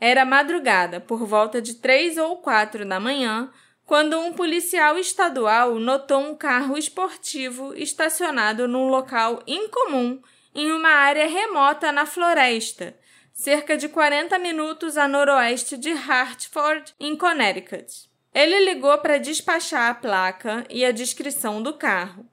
[0.00, 3.50] Era madrugada, por volta de três ou quatro da manhã,
[3.84, 10.22] quando um policial estadual notou um carro esportivo estacionado num local incomum
[10.54, 12.96] em uma área remota na floresta,
[13.32, 18.08] cerca de 40 minutos a noroeste de Hartford, em Connecticut.
[18.32, 22.24] Ele ligou para despachar a placa e a descrição do carro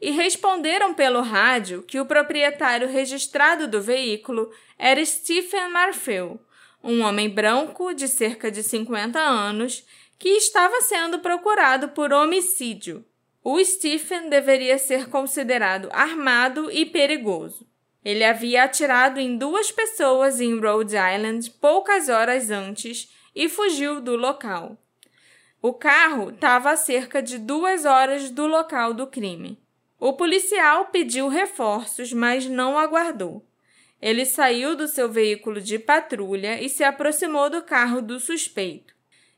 [0.00, 6.40] e responderam pelo rádio que o proprietário registrado do veículo era Stephen Marfell,
[6.82, 9.84] um homem branco de cerca de 50 anos
[10.18, 13.04] que estava sendo procurado por homicídio.
[13.42, 17.66] O Stephen deveria ser considerado armado e perigoso.
[18.04, 24.16] Ele havia atirado em duas pessoas em Rhode Island poucas horas antes e fugiu do
[24.16, 24.78] local.
[25.60, 29.58] O carro estava a cerca de duas horas do local do crime.
[29.98, 33.44] O policial pediu reforços, mas não aguardou.
[34.00, 38.94] Ele saiu do seu veículo de patrulha e se aproximou do carro do suspeito.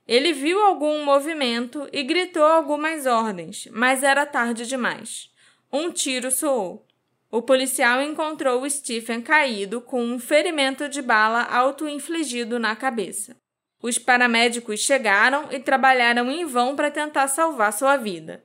[0.07, 5.31] Ele viu algum movimento e gritou algumas ordens, mas era tarde demais.
[5.73, 6.85] Um tiro soou.
[7.31, 13.37] O policial encontrou Stephen caído com um ferimento de bala auto-infligido na cabeça.
[13.83, 18.43] Os paramédicos chegaram e trabalharam em vão para tentar salvar sua vida.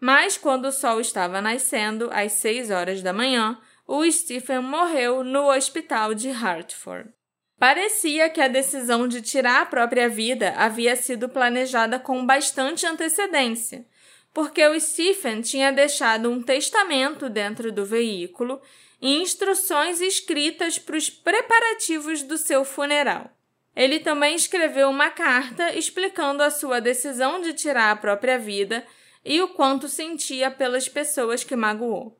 [0.00, 5.50] Mas quando o sol estava nascendo, às seis horas da manhã, o Stephen morreu no
[5.50, 7.10] hospital de Hartford.
[7.58, 13.84] Parecia que a decisão de tirar a própria vida havia sido planejada com bastante antecedência,
[14.32, 18.58] porque o Stephen tinha deixado um testamento dentro do veículo
[19.02, 23.30] e instruções escritas para os preparativos do seu funeral.
[23.76, 28.82] Ele também escreveu uma carta explicando a sua decisão de tirar a própria vida
[29.24, 32.18] e o quanto sentia pelas pessoas que magoou.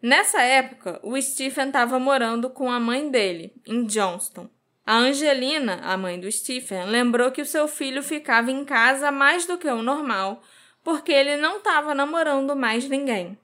[0.00, 4.48] Nessa época, o Stephen estava morando com a mãe dele, em Johnston.
[4.86, 9.44] A Angelina, a mãe do Stephen, lembrou que o seu filho ficava em casa mais
[9.44, 10.42] do que o normal,
[10.82, 13.36] porque ele não estava namorando mais ninguém.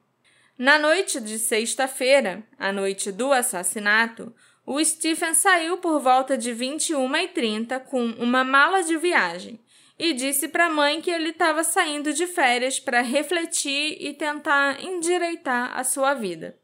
[0.56, 4.32] Na noite de sexta-feira, a noite do assassinato,
[4.64, 9.60] o Stephen saiu por volta de 21h30 com uma mala de viagem
[9.98, 14.82] e disse para a mãe que ele estava saindo de férias para refletir e tentar
[14.82, 16.58] endireitar a sua vida.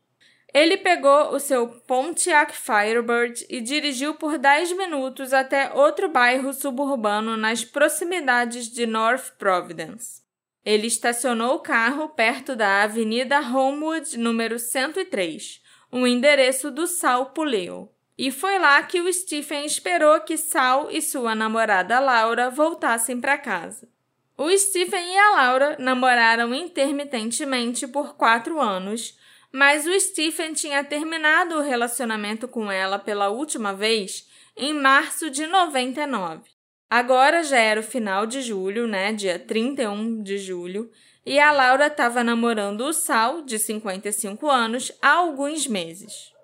[0.53, 7.37] Ele pegou o seu Pontiac Firebird e dirigiu por 10 minutos até outro bairro suburbano
[7.37, 10.23] nas proximidades de North Providence.
[10.65, 15.63] Ele estacionou o carro perto da Avenida Homewood, número 103,
[15.93, 17.89] o endereço do Sal Puleo.
[18.23, 23.39] E foi lá que o Stephen esperou que Sal e sua namorada Laura voltassem para
[23.39, 23.89] casa.
[24.37, 29.19] O Stephen e a Laura namoraram intermitentemente por quatro anos,
[29.51, 35.47] mas o Stephen tinha terminado o relacionamento com ela pela última vez em março de
[35.47, 36.43] 99.
[36.91, 40.91] Agora já era o final de julho, né, dia 31 de julho,
[41.25, 46.39] e a Laura estava namorando o Sal, de 55 anos, há alguns meses.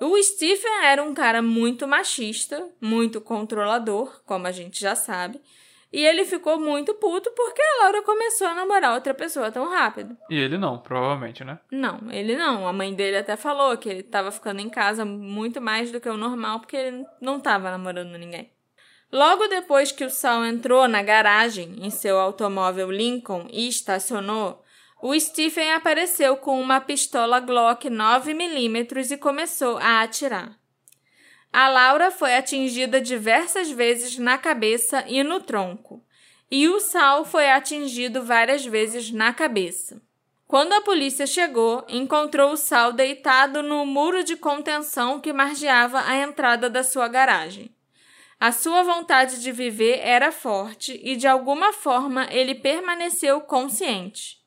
[0.00, 5.40] O Stephen era um cara muito machista, muito controlador, como a gente já sabe,
[5.92, 10.16] e ele ficou muito puto porque a Laura começou a namorar outra pessoa tão rápido.
[10.28, 11.58] E ele não, provavelmente, né?
[11.72, 12.68] Não, ele não.
[12.68, 16.08] A mãe dele até falou que ele estava ficando em casa muito mais do que
[16.08, 18.50] o normal porque ele não estava namorando ninguém.
[19.10, 24.62] Logo depois que o Sal entrou na garagem em seu automóvel Lincoln e estacionou,
[25.00, 30.58] o Stephen apareceu com uma pistola Glock 9mm e começou a atirar.
[31.52, 36.04] A Laura foi atingida diversas vezes na cabeça e no tronco,
[36.50, 40.02] e o Sal foi atingido várias vezes na cabeça.
[40.46, 46.16] Quando a polícia chegou, encontrou o Sal deitado no muro de contenção que margeava a
[46.16, 47.70] entrada da sua garagem.
[48.40, 54.37] A sua vontade de viver era forte e, de alguma forma, ele permaneceu consciente.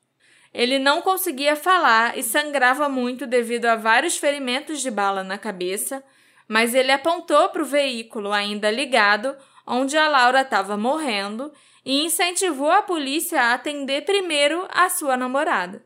[0.54, 6.04] Ele não conseguia falar e sangrava muito devido a vários ferimentos de bala na cabeça,
[6.48, 9.36] mas ele apontou para o veículo ainda ligado,
[9.66, 11.52] onde a Laura estava morrendo,
[11.86, 15.84] e incentivou a polícia a atender primeiro a sua namorada.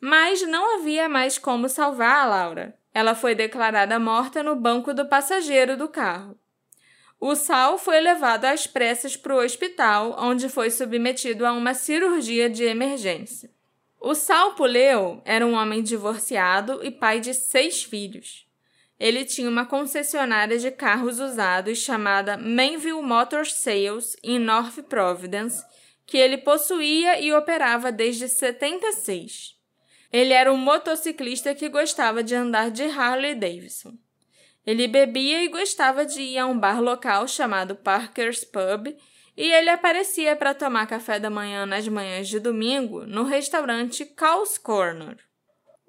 [0.00, 2.78] Mas não havia mais como salvar a Laura.
[2.92, 6.38] Ela foi declarada morta no banco do passageiro do carro.
[7.18, 12.50] O Sal foi levado às pressas para o hospital, onde foi submetido a uma cirurgia
[12.50, 13.50] de emergência.
[14.06, 18.46] O Sal Puleu era um homem divorciado e pai de seis filhos.
[19.00, 25.64] Ele tinha uma concessionária de carros usados chamada Manville Motor Sales em North Providence,
[26.04, 29.56] que ele possuía e operava desde 76.
[30.12, 33.94] Ele era um motociclista que gostava de andar de Harley Davidson.
[34.66, 38.94] Ele bebia e gostava de ir a um bar local chamado Parker's Pub,
[39.36, 44.56] e ele aparecia para tomar café da manhã nas manhãs de domingo no restaurante Cal's
[44.56, 45.16] Corner.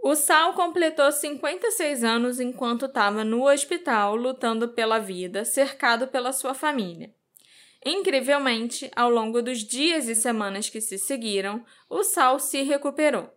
[0.03, 6.53] O Sal completou 56 anos enquanto estava no hospital lutando pela vida, cercado pela sua
[6.53, 7.13] família.
[7.83, 13.31] Incrivelmente, ao longo dos dias e semanas que se seguiram, o Sal se recuperou.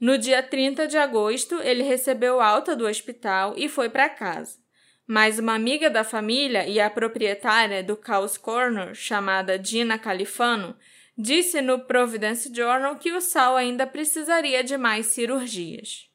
[0.00, 4.61] No dia 30 de agosto, ele recebeu alta do hospital e foi para casa
[5.06, 10.76] mas uma amiga da família e a proprietária do Caos Corner, chamada Dina Califano,
[11.16, 16.08] disse no Providence Journal que o Sal ainda precisaria de mais cirurgias.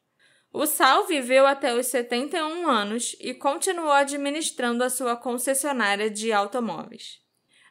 [0.52, 7.20] O Sal viveu até os 71 anos e continuou administrando a sua concessionária de automóveis.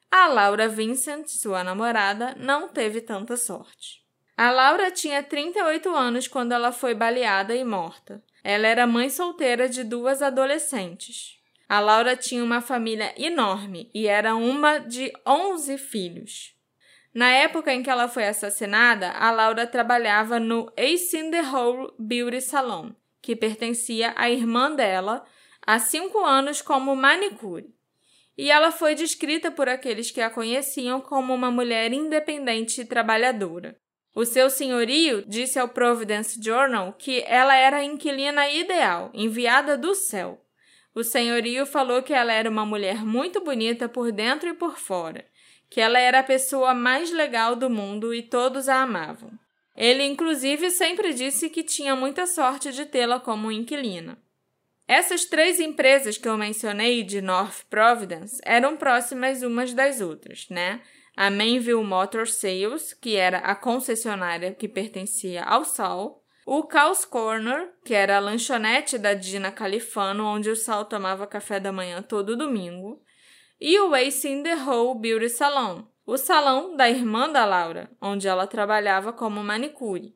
[0.09, 4.05] A Laura Vincent, sua namorada, não teve tanta sorte.
[4.38, 8.24] A Laura tinha 38 anos quando ela foi baleada e morta.
[8.49, 11.37] Ela era mãe solteira de duas adolescentes.
[11.67, 16.55] A Laura tinha uma família enorme e era uma de 11 filhos.
[17.13, 21.91] Na época em que ela foi assassinada, a Laura trabalhava no Ace in the Hole
[21.99, 22.91] Beauty Salon,
[23.21, 25.25] que pertencia à irmã dela,
[25.61, 27.75] há cinco anos como manicure.
[28.37, 33.77] E ela foi descrita por aqueles que a conheciam como uma mulher independente e trabalhadora.
[34.18, 39.93] O seu senhorio disse ao Providence Journal que ela era a inquilina ideal, enviada do
[39.93, 40.43] céu.
[40.95, 45.24] O senhorio falou que ela era uma mulher muito bonita por dentro e por fora,
[45.70, 49.30] que ela era a pessoa mais legal do mundo e todos a amavam.
[49.76, 54.18] Ele, inclusive, sempre disse que tinha muita sorte de tê-la como inquilina.
[54.88, 60.82] Essas três empresas que eu mencionei de North Providence eram próximas umas das outras, né?
[61.18, 67.74] A Mainville Motor Sales, que era a concessionária que pertencia ao Sal, o Cal's Corner,
[67.84, 72.38] que era a lanchonete da Dina Califano, onde o Sal tomava café da manhã todo
[72.38, 73.01] domingo,
[73.59, 78.28] e o Ace in the Hole Beauty Salon, o salão da irmã da Laura, onde
[78.28, 80.15] ela trabalhava como manicure.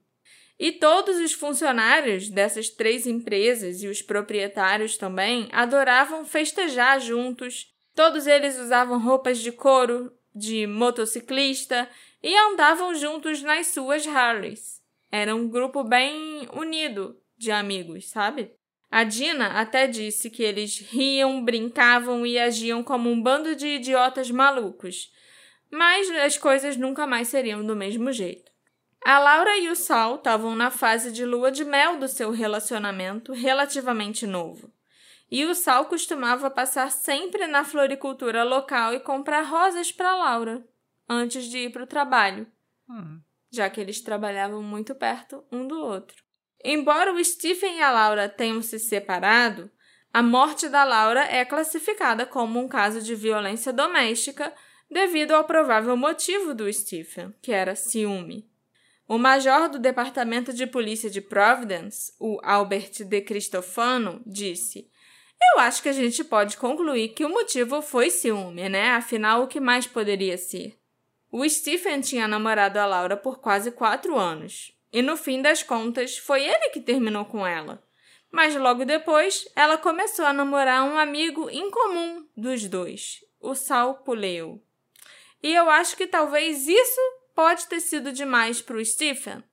[0.60, 7.74] E todos os funcionários dessas três empresas e os proprietários também adoravam festejar juntos.
[7.96, 11.90] Todos eles usavam roupas de couro, de motociclista
[12.22, 14.82] e andavam juntos nas suas Harleys.
[15.12, 18.52] Era um grupo bem unido de amigos, sabe?
[18.90, 24.30] A Dina até disse que eles riam, brincavam e agiam como um bando de idiotas
[24.30, 25.12] malucos,
[25.72, 28.52] mas as coisas nunca mais seriam do mesmo jeito.
[29.04, 33.34] A Laura e o Sal estavam na fase de lua de mel do seu relacionamento
[33.34, 34.72] relativamente novo.
[35.32, 40.68] E o Sal costumava passar sempre na floricultura local e comprar rosas para Laura
[41.08, 42.46] antes de ir para o trabalho,
[42.90, 43.22] Hum.
[43.50, 46.22] já que eles trabalhavam muito perto um do outro.
[46.64, 49.72] Embora o Stephen e a Laura tenham se separado,
[50.14, 54.54] a morte da Laura é classificada como um caso de violência doméstica
[54.90, 58.50] devido ao provável motivo do Stephen, que era ciúme.
[59.08, 64.90] O major do Departamento de Polícia de Providence, o Albert De Cristofano, disse:
[65.54, 68.92] eu acho que a gente pode concluir que o motivo foi ciúme, né?
[68.92, 70.78] Afinal, o que mais poderia ser?
[71.32, 76.18] O Stephen tinha namorado a Laura por quase quatro anos, e no fim das contas
[76.18, 77.82] foi ele que terminou com ela.
[78.32, 84.62] Mas logo depois, ela começou a namorar um amigo incomum dos dois, o Sal Puleu.
[85.44, 87.02] E eu acho que talvez isso
[87.36, 89.44] pode ter sido demais para o Stephen.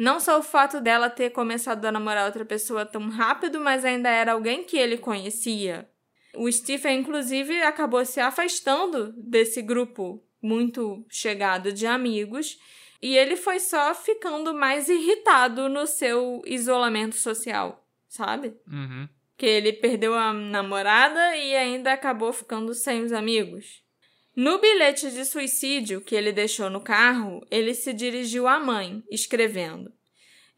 [0.00, 4.08] Não só o fato dela ter começado a namorar outra pessoa tão rápido, mas ainda
[4.08, 5.90] era alguém que ele conhecia.
[6.34, 12.58] O Stephen, inclusive, acabou se afastando desse grupo muito chegado de amigos
[13.02, 18.56] e ele foi só ficando mais irritado no seu isolamento social, sabe?
[18.66, 19.06] Uhum.
[19.36, 23.82] Que ele perdeu a namorada e ainda acabou ficando sem os amigos.
[24.42, 29.92] No bilhete de suicídio que ele deixou no carro, ele se dirigiu à mãe, escrevendo: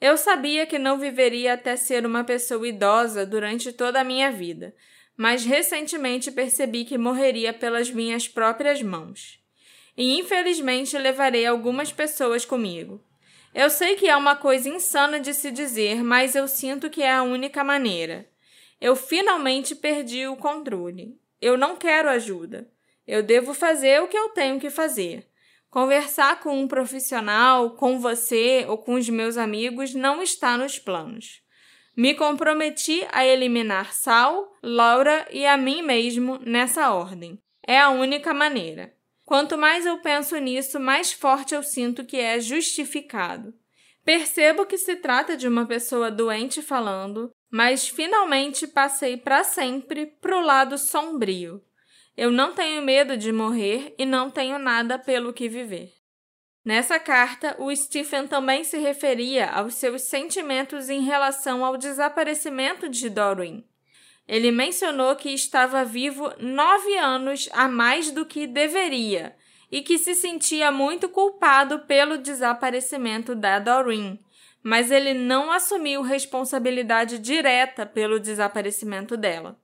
[0.01, 4.73] Eu sabia que não viveria até ser uma pessoa idosa durante toda a minha vida,
[5.17, 9.41] mas recentemente percebi que morreria pelas minhas próprias mãos.
[9.97, 13.05] E infelizmente levarei algumas pessoas comigo.
[13.53, 17.11] Eu sei que é uma coisa insana de se dizer, mas eu sinto que é
[17.11, 18.31] a única maneira.
[18.81, 21.19] Eu finalmente perdi o controle.
[21.41, 22.71] Eu não quero ajuda.
[23.07, 25.27] Eu devo fazer o que eu tenho que fazer.
[25.71, 31.43] Conversar com um profissional, com você ou com os meus amigos não está nos planos.
[31.97, 37.39] Me comprometi a eliminar Sal, Laura e a mim mesmo nessa ordem.
[37.67, 38.95] É a única maneira.
[39.25, 43.55] Quanto mais eu penso nisso, mais forte eu sinto que é justificado.
[44.05, 50.37] Percebo que se trata de uma pessoa doente falando, mas finalmente passei para sempre para
[50.37, 51.63] o lado sombrio.
[52.17, 55.93] Eu não tenho medo de morrer e não tenho nada pelo que viver.
[56.65, 63.09] Nessa carta, o Stephen também se referia aos seus sentimentos em relação ao desaparecimento de
[63.09, 63.65] Dorwin.
[64.29, 69.35] Ele mencionou que estava vivo nove anos a mais do que deveria
[69.71, 74.23] e que se sentia muito culpado pelo desaparecimento da Doreen,
[74.63, 79.59] mas ele não assumiu responsabilidade direta pelo desaparecimento dela.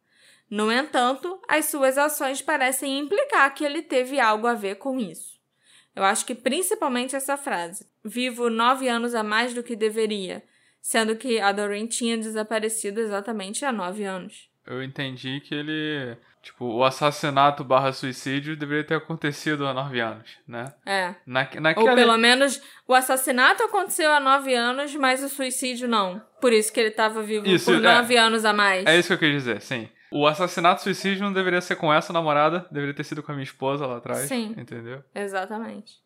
[0.50, 5.38] No entanto, as suas ações parecem implicar que ele teve algo a ver com isso.
[5.94, 10.42] Eu acho que principalmente essa frase: vivo nove anos a mais do que deveria,
[10.80, 14.48] sendo que a Doreen tinha desaparecido exatamente há nove anos.
[14.66, 16.16] Eu entendi que ele.
[16.40, 20.72] Tipo, o assassinato barra suicídio deveria ter acontecido há nove anos, né?
[20.86, 21.14] É.
[21.26, 21.90] Na, naquela...
[21.90, 26.22] Ou pelo menos o assassinato aconteceu há nove anos, mas o suicídio não.
[26.40, 27.80] Por isso que ele estava vivo Isso, por é.
[27.80, 28.86] nove anos a mais.
[28.86, 29.88] É isso que eu quis dizer, sim.
[30.10, 33.44] O assassinato suicídio não deveria ser com essa namorada, deveria ter sido com a minha
[33.44, 34.28] esposa lá atrás.
[34.28, 34.54] Sim.
[34.56, 35.02] Entendeu?
[35.14, 35.96] Exatamente.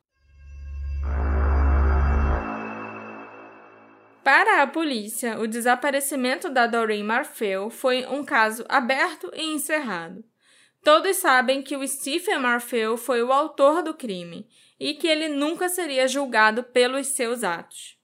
[4.24, 10.24] Para a polícia, o desaparecimento da Doreen Marfeu foi um caso aberto e encerrado.
[10.82, 14.48] Todos sabem que o Stephen Marfeu foi o autor do crime
[14.78, 17.98] e que ele nunca seria julgado pelos seus atos.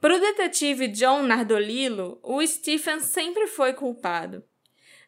[0.00, 4.44] Para o detetive John Nardolillo, o Stephen sempre foi culpado.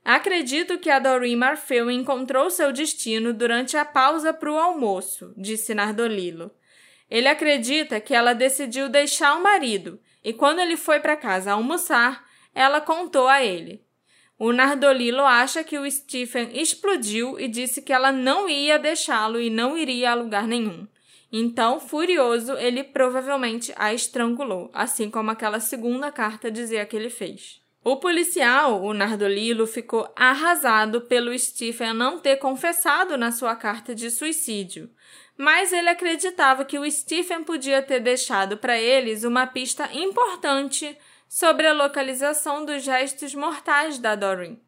[0.09, 5.75] Acredito que a Doreen Marfeu encontrou seu destino durante a pausa para o almoço, disse
[5.75, 6.51] Nardolillo.
[7.11, 12.27] Ele acredita que ela decidiu deixar o marido e quando ele foi para casa almoçar,
[12.55, 13.85] ela contou a ele.
[14.39, 19.51] O Nardolilo acha que o Stephen explodiu e disse que ela não ia deixá-lo e
[19.51, 20.89] não iria a lugar nenhum.
[21.31, 27.61] Então, furioso, ele provavelmente a estrangulou, assim como aquela segunda carta dizia que ele fez.
[27.91, 34.11] O policial, o Nardolilo, ficou arrasado pelo Stephen não ter confessado na sua carta de
[34.11, 34.91] suicídio,
[35.39, 41.66] mas ele acreditava que o Stephen podia ter deixado para eles uma pista importante sobre
[41.66, 44.61] a localização dos restos mortais da Doreen.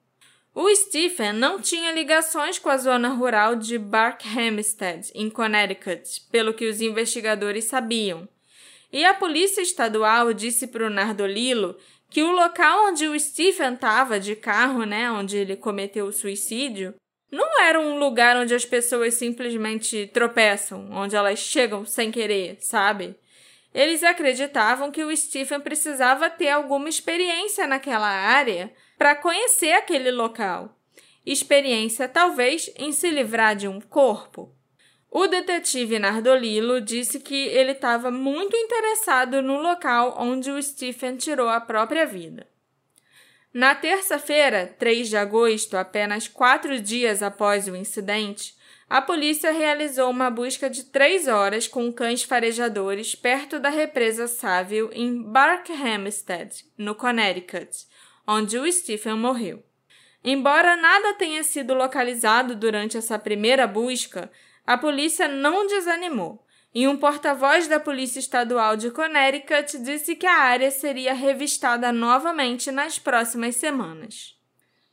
[0.54, 6.66] O Stephen não tinha ligações com a zona rural de Barkhamsted, em Connecticut, pelo que
[6.66, 8.26] os investigadores sabiam.
[8.90, 11.76] E a polícia estadual disse para o Nardolilo
[12.10, 16.94] que o local onde o Stephen estava de carro, né, onde ele cometeu o suicídio,
[17.30, 23.14] não era um lugar onde as pessoas simplesmente tropeçam, onde elas chegam sem querer, sabe?
[23.72, 30.76] Eles acreditavam que o Stephen precisava ter alguma experiência naquela área para conhecer aquele local.
[31.24, 34.52] Experiência, talvez, em se livrar de um corpo.
[35.10, 41.48] O detetive Nardolilo disse que ele estava muito interessado no local onde o Stephen tirou
[41.48, 42.46] a própria vida.
[43.52, 48.54] Na terça-feira, 3 de agosto, apenas quatro dias após o incidente,
[48.88, 54.90] a polícia realizou uma busca de três horas com cães farejadores perto da represa Saville
[54.92, 57.86] em Barkhamsted, no Connecticut,
[58.26, 59.64] onde o Stephen morreu.
[60.22, 64.30] Embora nada tenha sido localizado durante essa primeira busca,
[64.66, 66.44] a polícia não desanimou
[66.74, 72.70] e um porta-voz da Polícia Estadual de Connecticut disse que a área seria revistada novamente
[72.70, 74.36] nas próximas semanas.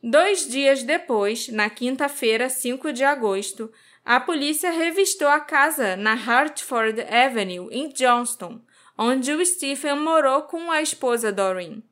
[0.02, 3.72] Dois dias depois, na quinta-feira, 5 de agosto,
[4.04, 8.62] a polícia revistou a casa na Hartford Avenue, em Johnston,
[8.98, 11.84] onde o Stephen morou com a esposa Doreen.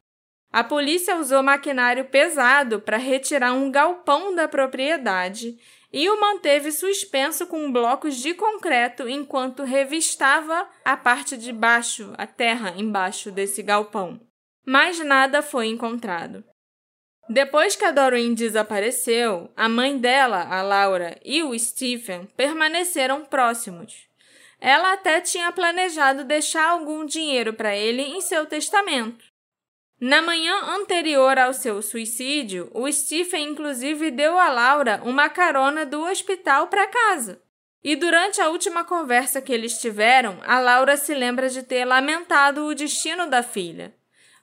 [0.52, 5.58] A polícia usou maquinário pesado para retirar um galpão da propriedade
[5.98, 12.28] e o manteve suspenso com blocos de concreto enquanto revistava a parte de baixo, a
[12.28, 14.20] terra embaixo desse galpão.
[14.66, 16.44] Mas nada foi encontrado.
[17.30, 24.06] Depois que a Doreen desapareceu, a mãe dela, a Laura, e o Stephen permaneceram próximos.
[24.60, 29.24] Ela até tinha planejado deixar algum dinheiro para ele em seu testamento.
[30.00, 36.02] Na manhã anterior ao seu suicídio, o Stephen inclusive deu a Laura uma carona do
[36.04, 37.42] hospital para casa.
[37.82, 42.66] E durante a última conversa que eles tiveram, a Laura se lembra de ter lamentado
[42.66, 43.96] o destino da filha.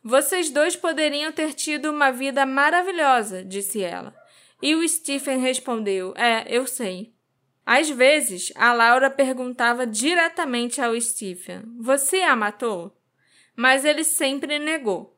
[0.02, 4.14] Vocês dois poderiam ter tido uma vida maravilhosa, disse ela.
[4.62, 7.12] E o Stephen respondeu: É, eu sei.
[7.66, 12.96] Às vezes, a Laura perguntava diretamente ao Stephen: Você a matou?
[13.56, 15.11] Mas ele sempre negou.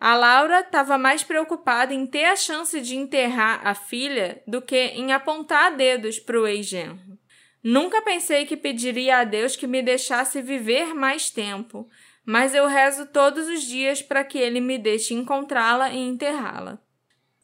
[0.00, 4.74] A Laura estava mais preocupada em ter a chance de enterrar a filha do que
[4.74, 7.18] em apontar dedos para o ex-genro.
[7.62, 11.86] Nunca pensei que pediria a Deus que me deixasse viver mais tempo,
[12.24, 16.78] mas eu rezo todos os dias para que ele me deixe encontrá-la e enterrá-la.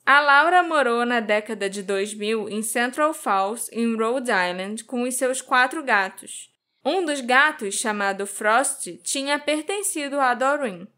[0.06, 5.14] A Laura morou na década de 2000 em Central Falls, em Rhode Island, com os
[5.16, 6.50] seus quatro gatos.
[6.82, 10.88] Um dos gatos, chamado Frost, tinha pertencido a Doreen.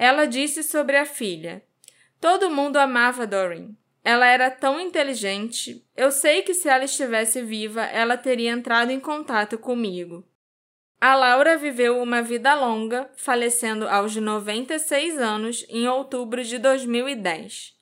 [0.00, 1.62] Ela disse sobre a filha:
[2.18, 3.76] Todo mundo amava Doreen.
[4.02, 5.84] Ela era tão inteligente.
[5.94, 10.26] Eu sei que se ela estivesse viva, ela teria entrado em contato comigo.
[10.98, 17.76] A Laura viveu uma vida longa, falecendo aos 96 anos em outubro de 2010.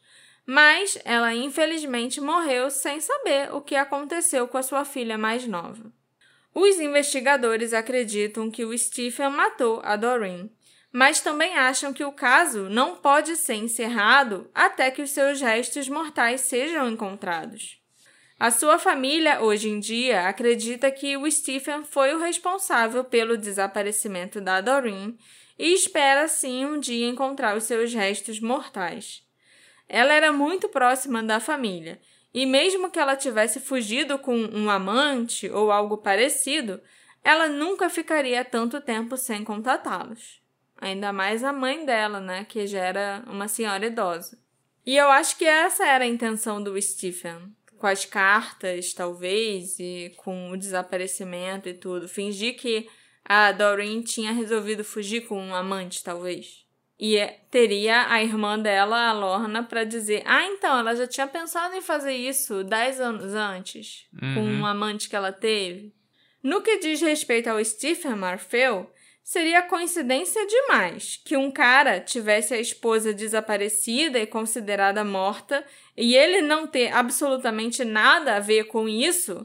[0.45, 5.93] Mas ela infelizmente morreu sem saber o que aconteceu com a sua filha mais nova.
[6.53, 10.51] Os investigadores acreditam que o Stephen matou a Doreen,
[10.93, 15.89] mas também acham que o caso não pode ser encerrado até que os seus restos
[15.89, 17.79] mortais sejam encontrados.
[18.41, 24.41] A sua família, hoje em dia, acredita que o Stephen foi o responsável pelo desaparecimento
[24.41, 25.19] da Doreen
[25.59, 29.25] e espera sim um dia encontrar os seus restos mortais.
[29.89, 32.01] Ela era muito próxima da família,
[32.33, 36.81] e mesmo que ela tivesse fugido com um amante ou algo parecido,
[37.25, 40.38] ela nunca ficaria tanto tempo sem contatá-los.
[40.81, 42.45] Ainda mais a mãe dela, né?
[42.49, 44.39] Que já era uma senhora idosa.
[44.87, 47.55] E eu acho que essa era a intenção do Stephen.
[47.77, 52.09] Com as cartas, talvez, e com o desaparecimento e tudo.
[52.09, 52.89] Fingir que
[53.25, 56.67] a Doreen tinha resolvido fugir com um amante, talvez.
[56.99, 61.27] E é, teria a irmã dela, a Lorna, para dizer: Ah, então, ela já tinha
[61.27, 64.35] pensado em fazer isso dez anos antes, uhum.
[64.35, 65.95] com um amante que ela teve.
[66.43, 68.91] No que diz respeito ao Stephen Marfeu,
[69.31, 75.63] Seria coincidência demais que um cara tivesse a esposa desaparecida e considerada morta
[75.95, 79.45] e ele não ter absolutamente nada a ver com isso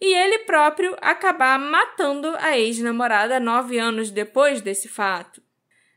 [0.00, 5.40] e ele próprio acabar matando a ex-namorada nove anos depois desse fato.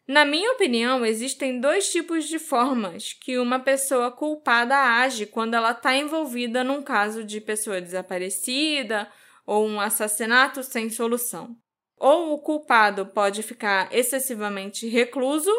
[0.07, 5.71] Na minha opinião, existem dois tipos de formas que uma pessoa culpada age quando ela
[5.71, 9.11] está envolvida num caso de pessoa desaparecida
[9.43, 11.57] ou um assassinato sem solução.
[11.97, 15.51] Ou o culpado pode ficar excessivamente recluso,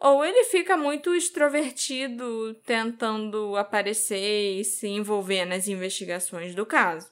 [0.00, 7.10] ou ele fica muito extrovertido, tentando aparecer e se envolver nas investigações do caso.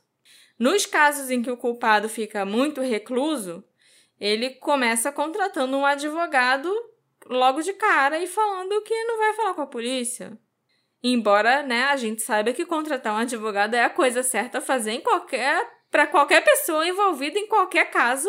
[0.58, 3.62] Nos casos em que o culpado fica muito recluso,
[4.18, 6.72] ele começa contratando um advogado
[7.26, 10.36] logo de cara e falando que não vai falar com a polícia.
[11.02, 14.92] Embora, né, a gente saiba que contratar um advogado é a coisa certa a fazer
[14.92, 18.28] em qualquer para qualquer pessoa envolvida em qualquer caso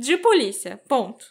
[0.00, 0.80] de polícia.
[0.88, 1.24] Ponto.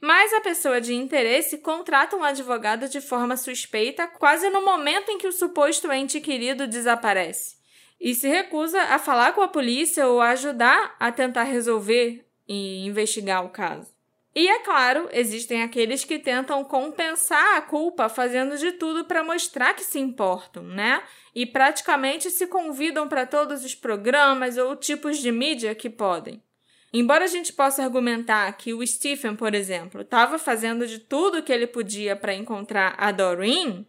[0.00, 5.18] Mas a pessoa de interesse contrata um advogado de forma suspeita quase no momento em
[5.18, 7.60] que o suposto ente querido desaparece
[8.00, 12.86] e se recusa a falar com a polícia ou a ajudar a tentar resolver e
[12.86, 13.99] investigar o caso.
[14.40, 19.74] E é claro, existem aqueles que tentam compensar a culpa fazendo de tudo para mostrar
[19.74, 21.02] que se importam, né?
[21.34, 26.42] E praticamente se convidam para todos os programas ou tipos de mídia que podem.
[26.90, 31.52] Embora a gente possa argumentar que o Stephen, por exemplo, estava fazendo de tudo que
[31.52, 33.86] ele podia para encontrar a Doreen,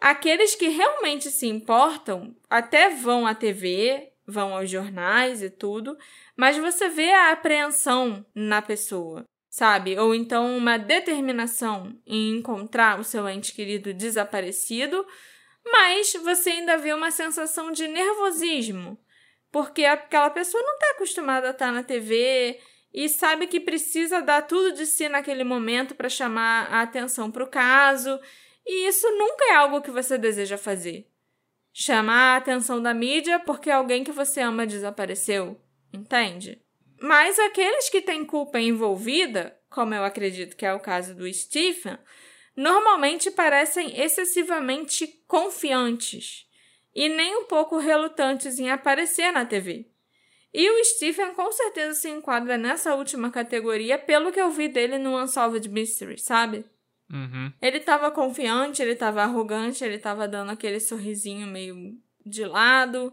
[0.00, 5.98] aqueles que realmente se importam até vão à TV, vão aos jornais e tudo,
[6.36, 9.98] mas você vê a apreensão na pessoa, sabe?
[9.98, 15.04] Ou então uma determinação em encontrar o seu ente querido desaparecido,
[15.64, 18.98] mas você ainda vê uma sensação de nervosismo
[19.50, 22.60] porque aquela pessoa não está acostumada a estar tá na TV
[22.92, 27.44] e sabe que precisa dar tudo de si naquele momento para chamar a atenção para
[27.44, 28.18] o caso,
[28.66, 31.08] e isso nunca é algo que você deseja fazer.
[31.72, 35.60] Chamar a atenção da mídia porque alguém que você ama desapareceu,
[35.92, 36.59] entende?
[37.00, 41.98] Mas aqueles que têm culpa envolvida, como eu acredito que é o caso do Stephen,
[42.54, 46.46] normalmente parecem excessivamente confiantes
[46.94, 49.88] e nem um pouco relutantes em aparecer na TV.
[50.52, 54.98] E o Stephen com certeza se enquadra nessa última categoria pelo que eu vi dele
[54.98, 56.64] no Unsolved Mystery, sabe?
[57.10, 57.52] Uhum.
[57.62, 61.96] Ele tava confiante, ele tava arrogante, ele tava dando aquele sorrisinho meio
[62.26, 63.12] de lado.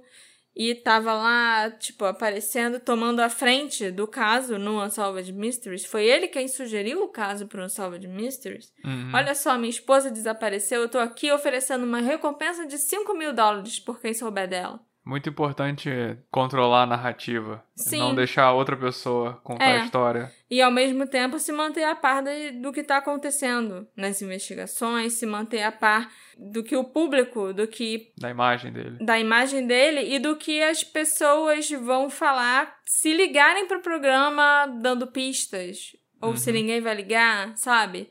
[0.59, 5.85] E tava lá, tipo, aparecendo, tomando a frente do caso no Unsolved Mysteries.
[5.85, 8.73] Foi ele quem sugeriu o caso pro Unsolved Mysteries.
[8.83, 9.11] Uhum.
[9.13, 13.79] Olha só, minha esposa desapareceu, eu tô aqui oferecendo uma recompensa de 5 mil dólares
[13.79, 14.79] por quem souber dela.
[15.07, 15.89] Muito importante
[16.29, 17.63] controlar a narrativa.
[17.77, 17.99] Sim.
[17.99, 19.77] Não deixar outra pessoa contar É.
[19.79, 20.31] a história.
[20.51, 22.21] E ao mesmo tempo se manter a par
[22.61, 27.65] do que está acontecendo nas investigações, se manter a par do que o público, do
[27.67, 28.97] que Da imagem dele.
[28.99, 35.07] da imagem dele e do que as pessoas vão falar se ligarem pro programa dando
[35.07, 38.09] pistas ou se ninguém vai ligar, sabe?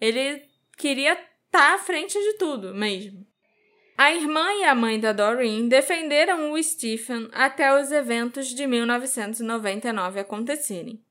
[0.00, 0.42] Ele
[0.78, 1.14] queria
[1.46, 3.26] estar à frente de tudo mesmo.
[3.98, 10.20] A irmã e a mãe da Doreen defenderam o Stephen até os eventos de 1999
[10.20, 11.02] acontecerem.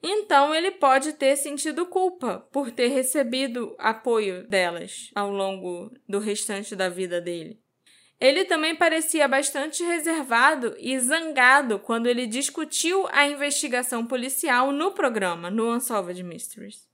[0.00, 6.76] Então ele pode ter sentido culpa por ter recebido apoio delas ao longo do restante
[6.76, 7.60] da vida dele.
[8.20, 15.50] Ele também parecia bastante reservado e zangado quando ele discutiu a investigação policial no programa,
[15.50, 16.88] no Unsolved Mysteries.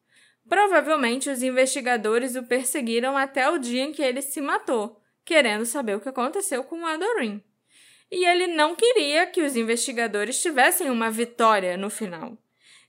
[0.49, 4.99] Provavelmente os investigadores o perseguiram até o dia em que ele se matou,
[5.29, 7.45] querendo saber o que aconteceu com a Doreen.
[8.11, 12.39] E ele não queria que os investigadores tivessem uma vitória no final.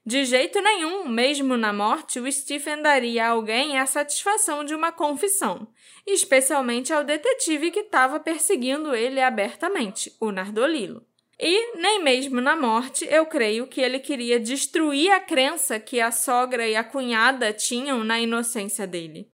[0.06, 4.90] De jeito nenhum, mesmo na morte, o Stephen daria a alguém a satisfação de uma
[4.90, 5.68] confissão,
[6.08, 11.06] especialmente ao detetive que estava perseguindo ele abertamente, o Nardolilo.
[11.38, 16.10] E, nem mesmo na morte, eu creio que ele queria destruir a crença que a
[16.10, 19.30] sogra e a cunhada tinham na inocência dele.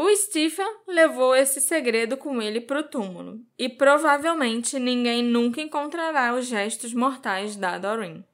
[0.00, 6.32] O Stephen levou esse segredo com ele para o túmulo, e provavelmente ninguém nunca encontrará
[6.34, 8.24] os restos mortais da Doreen.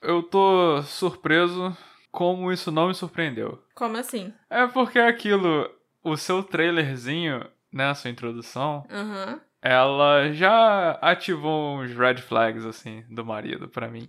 [0.00, 1.76] Eu tô surpreso
[2.12, 3.60] como isso não me surpreendeu.
[3.74, 4.32] Como assim?
[4.48, 5.68] É porque aquilo,
[6.04, 9.40] o seu trailerzinho, né, sua introdução, Aham.
[9.60, 14.08] ela já ativou uns red flags, assim, do marido pra mim.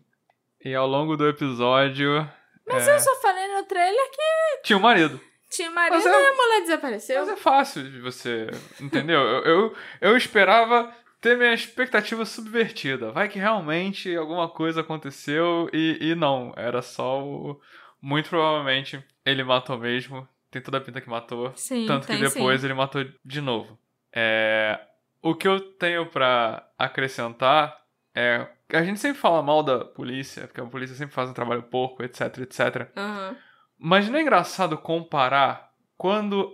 [0.63, 2.29] E ao longo do episódio.
[2.67, 5.19] Mas é, eu só falei no trailer que Tinha um marido.
[5.49, 7.19] Tinha marido Mas é- e a mulher desapareceu.
[7.21, 8.47] Mas é fácil de você.
[8.79, 9.19] Entendeu?
[9.19, 10.91] eu, eu, eu esperava
[11.21, 13.11] ter minha expectativa subvertida.
[13.11, 16.53] Vai que realmente alguma coisa aconteceu e, e não.
[16.55, 17.59] Era só o.
[18.01, 20.27] Muito provavelmente ele matou mesmo.
[20.51, 21.51] Tem toda a pinta que matou.
[21.55, 22.67] Sim, Tanto que tem depois sim.
[22.67, 23.77] ele matou de novo.
[24.13, 24.79] É,
[25.21, 27.75] o que eu tenho pra acrescentar
[28.13, 28.47] é.
[28.73, 32.01] A gente sempre fala mal da polícia, porque a polícia sempre faz um trabalho porco,
[32.03, 32.89] etc, etc.
[32.97, 33.35] Aham.
[33.77, 36.51] Mas não é engraçado comparar quando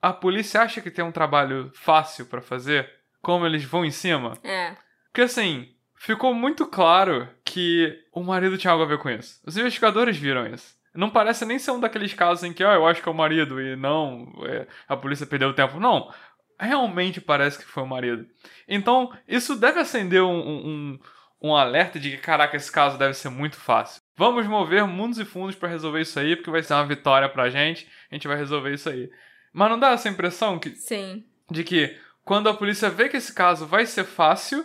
[0.00, 2.90] a polícia acha que tem um trabalho fácil pra fazer,
[3.22, 4.34] como eles vão em cima?
[4.42, 4.74] É.
[5.06, 9.40] Porque assim, ficou muito claro que o marido tinha algo a ver com isso.
[9.46, 10.74] Os investigadores viram isso.
[10.94, 13.14] Não parece nem ser um daqueles casos em que, ah, eu acho que é o
[13.14, 15.78] marido e não, é, a polícia perdeu tempo.
[15.78, 16.12] Não.
[16.58, 18.26] Realmente parece que foi o marido.
[18.68, 20.98] Então, isso deve acender um, um-
[21.42, 24.02] um alerta de que, caraca, esse caso deve ser muito fácil.
[24.16, 27.48] Vamos mover mundos e fundos pra resolver isso aí, porque vai ser uma vitória pra
[27.50, 27.88] gente.
[28.10, 29.10] A gente vai resolver isso aí.
[29.52, 31.24] Mas não dá essa impressão que, Sim.
[31.50, 34.64] de que quando a polícia vê que esse caso vai ser fácil,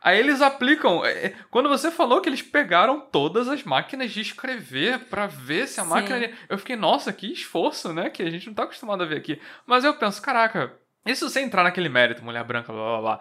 [0.00, 1.04] aí eles aplicam.
[1.04, 5.66] é, é, Quando você falou que eles pegaram todas as máquinas de escrever pra ver
[5.66, 5.90] se a Sim.
[5.90, 6.30] máquina.
[6.48, 8.08] Eu fiquei, nossa, que esforço, né?
[8.10, 9.40] Que a gente não tá acostumado a ver aqui.
[9.66, 10.72] Mas eu penso, caraca,
[11.04, 13.20] isso sem entrar naquele mérito, mulher branca, blá blá blá.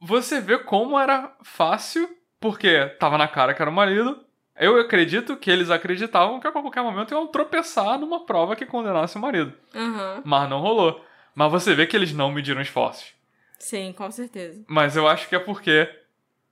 [0.00, 2.08] Você vê como era fácil,
[2.40, 4.24] porque tava na cara que era o marido.
[4.58, 9.16] Eu acredito que eles acreditavam que a qualquer momento iam tropeçar numa prova que condenasse
[9.16, 9.52] o marido.
[9.74, 10.22] Aham.
[10.24, 11.04] Mas não rolou.
[11.34, 13.12] Mas você vê que eles não mediram esforços.
[13.58, 14.64] Sim, com certeza.
[14.68, 15.88] Mas eu acho que é porque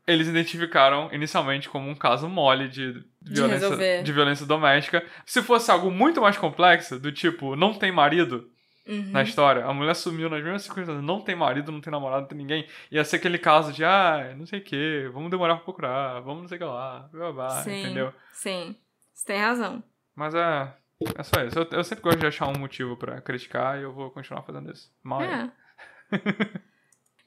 [0.06, 4.02] eles identificaram inicialmente como um caso mole de violência, resolver.
[4.02, 5.04] de violência doméstica.
[5.24, 8.48] Se fosse algo muito mais complexo, do tipo, não tem marido
[8.86, 9.10] Uhum.
[9.10, 12.28] na história, a mulher sumiu nas mesmas circunstâncias, não tem marido, não tem namorado, não
[12.28, 15.64] tem ninguém, ia ser aquele caso de, ah, não sei o que, vamos demorar pra
[15.64, 17.80] procurar, vamos não sei o que lá, blá, blá, Sim.
[17.80, 18.12] entendeu?
[18.32, 18.76] Sim.
[19.12, 19.82] Você tem razão.
[20.14, 20.72] Mas é,
[21.18, 21.58] é só isso.
[21.58, 24.70] Eu, eu sempre gosto de achar um motivo pra criticar e eu vou continuar fazendo
[24.70, 24.90] isso.
[25.02, 25.22] Mal.
[25.22, 25.50] É.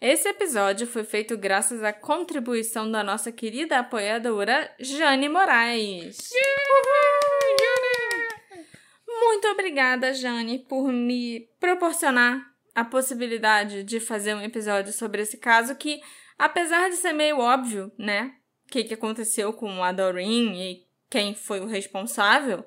[0.02, 6.30] Esse episódio foi feito graças à contribuição da nossa querida apoiadora Jane Moraes.
[9.22, 15.76] Muito obrigada, Jane, por me proporcionar a possibilidade de fazer um episódio sobre esse caso
[15.76, 16.02] que,
[16.38, 18.36] apesar de ser meio óbvio, né?
[18.68, 22.64] O que, que aconteceu com a Doreen e quem foi o responsável,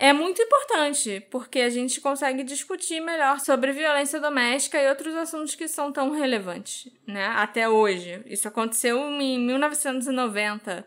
[0.00, 5.56] é muito importante, porque a gente consegue discutir melhor sobre violência doméstica e outros assuntos
[5.56, 7.26] que são tão relevantes, né?
[7.26, 8.22] Até hoje.
[8.26, 10.86] Isso aconteceu em 1990.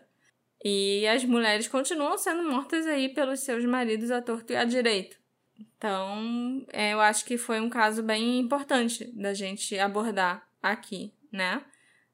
[0.64, 5.16] E as mulheres continuam sendo mortas aí pelos seus maridos à torto e à direito.
[5.58, 11.62] Então, é, eu acho que foi um caso bem importante da gente abordar aqui, né?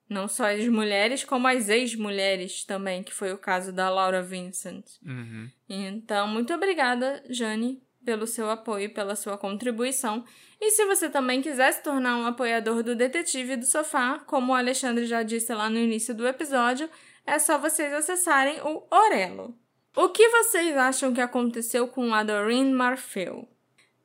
[0.08, 4.86] Não só as mulheres, como as ex-mulheres também, que foi o caso da Laura Vincent.
[5.04, 5.50] Uhum.
[5.68, 10.24] Então, muito obrigada, Jane, pelo seu apoio, pela sua contribuição.
[10.58, 14.54] E se você também quiser se tornar um apoiador do Detetive do Sofá, como o
[14.54, 16.88] Alexandre já disse lá no início do episódio,
[17.28, 19.54] é só vocês acessarem o Orelo.
[19.94, 23.46] O que vocês acham que aconteceu com a Doreen Marfeu?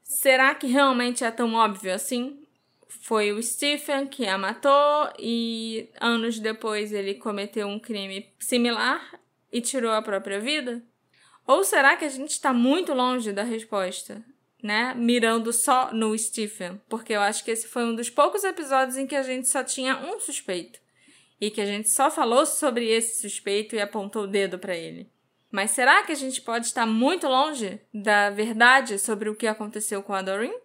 [0.04, 2.46] Será que realmente é tão óbvio assim?
[2.90, 9.20] Foi o Stephen que a matou e anos depois ele cometeu um crime similar
[9.52, 10.84] e tirou a própria vida?
[11.48, 14.24] Ou será que a gente está muito longe da resposta,
[14.62, 14.94] né?
[14.96, 19.08] Mirando só no Stephen, porque eu acho que esse foi um dos poucos episódios em
[19.08, 20.83] que a gente só tinha um suspeito
[21.46, 25.12] e que a gente só falou sobre esse suspeito e apontou o dedo para ele.
[25.52, 30.02] Mas será que a gente pode estar muito longe da verdade sobre o que aconteceu
[30.02, 30.58] com a Doreen?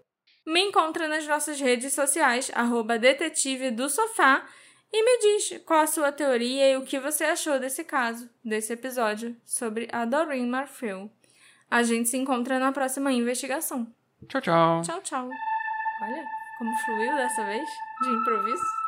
[0.47, 4.47] Me encontra nas nossas redes sociais, arroba detetive do sofá,
[4.93, 8.73] e me diz qual a sua teoria e o que você achou desse caso, desse
[8.73, 11.11] episódio sobre a Doreen Marfil.
[11.69, 13.93] A gente se encontra na próxima investigação.
[14.29, 14.83] Tchau, tchau.
[14.83, 15.29] Tchau, tchau.
[16.03, 16.25] Olha
[16.57, 17.69] como fluiu dessa vez,
[18.03, 18.88] de improviso.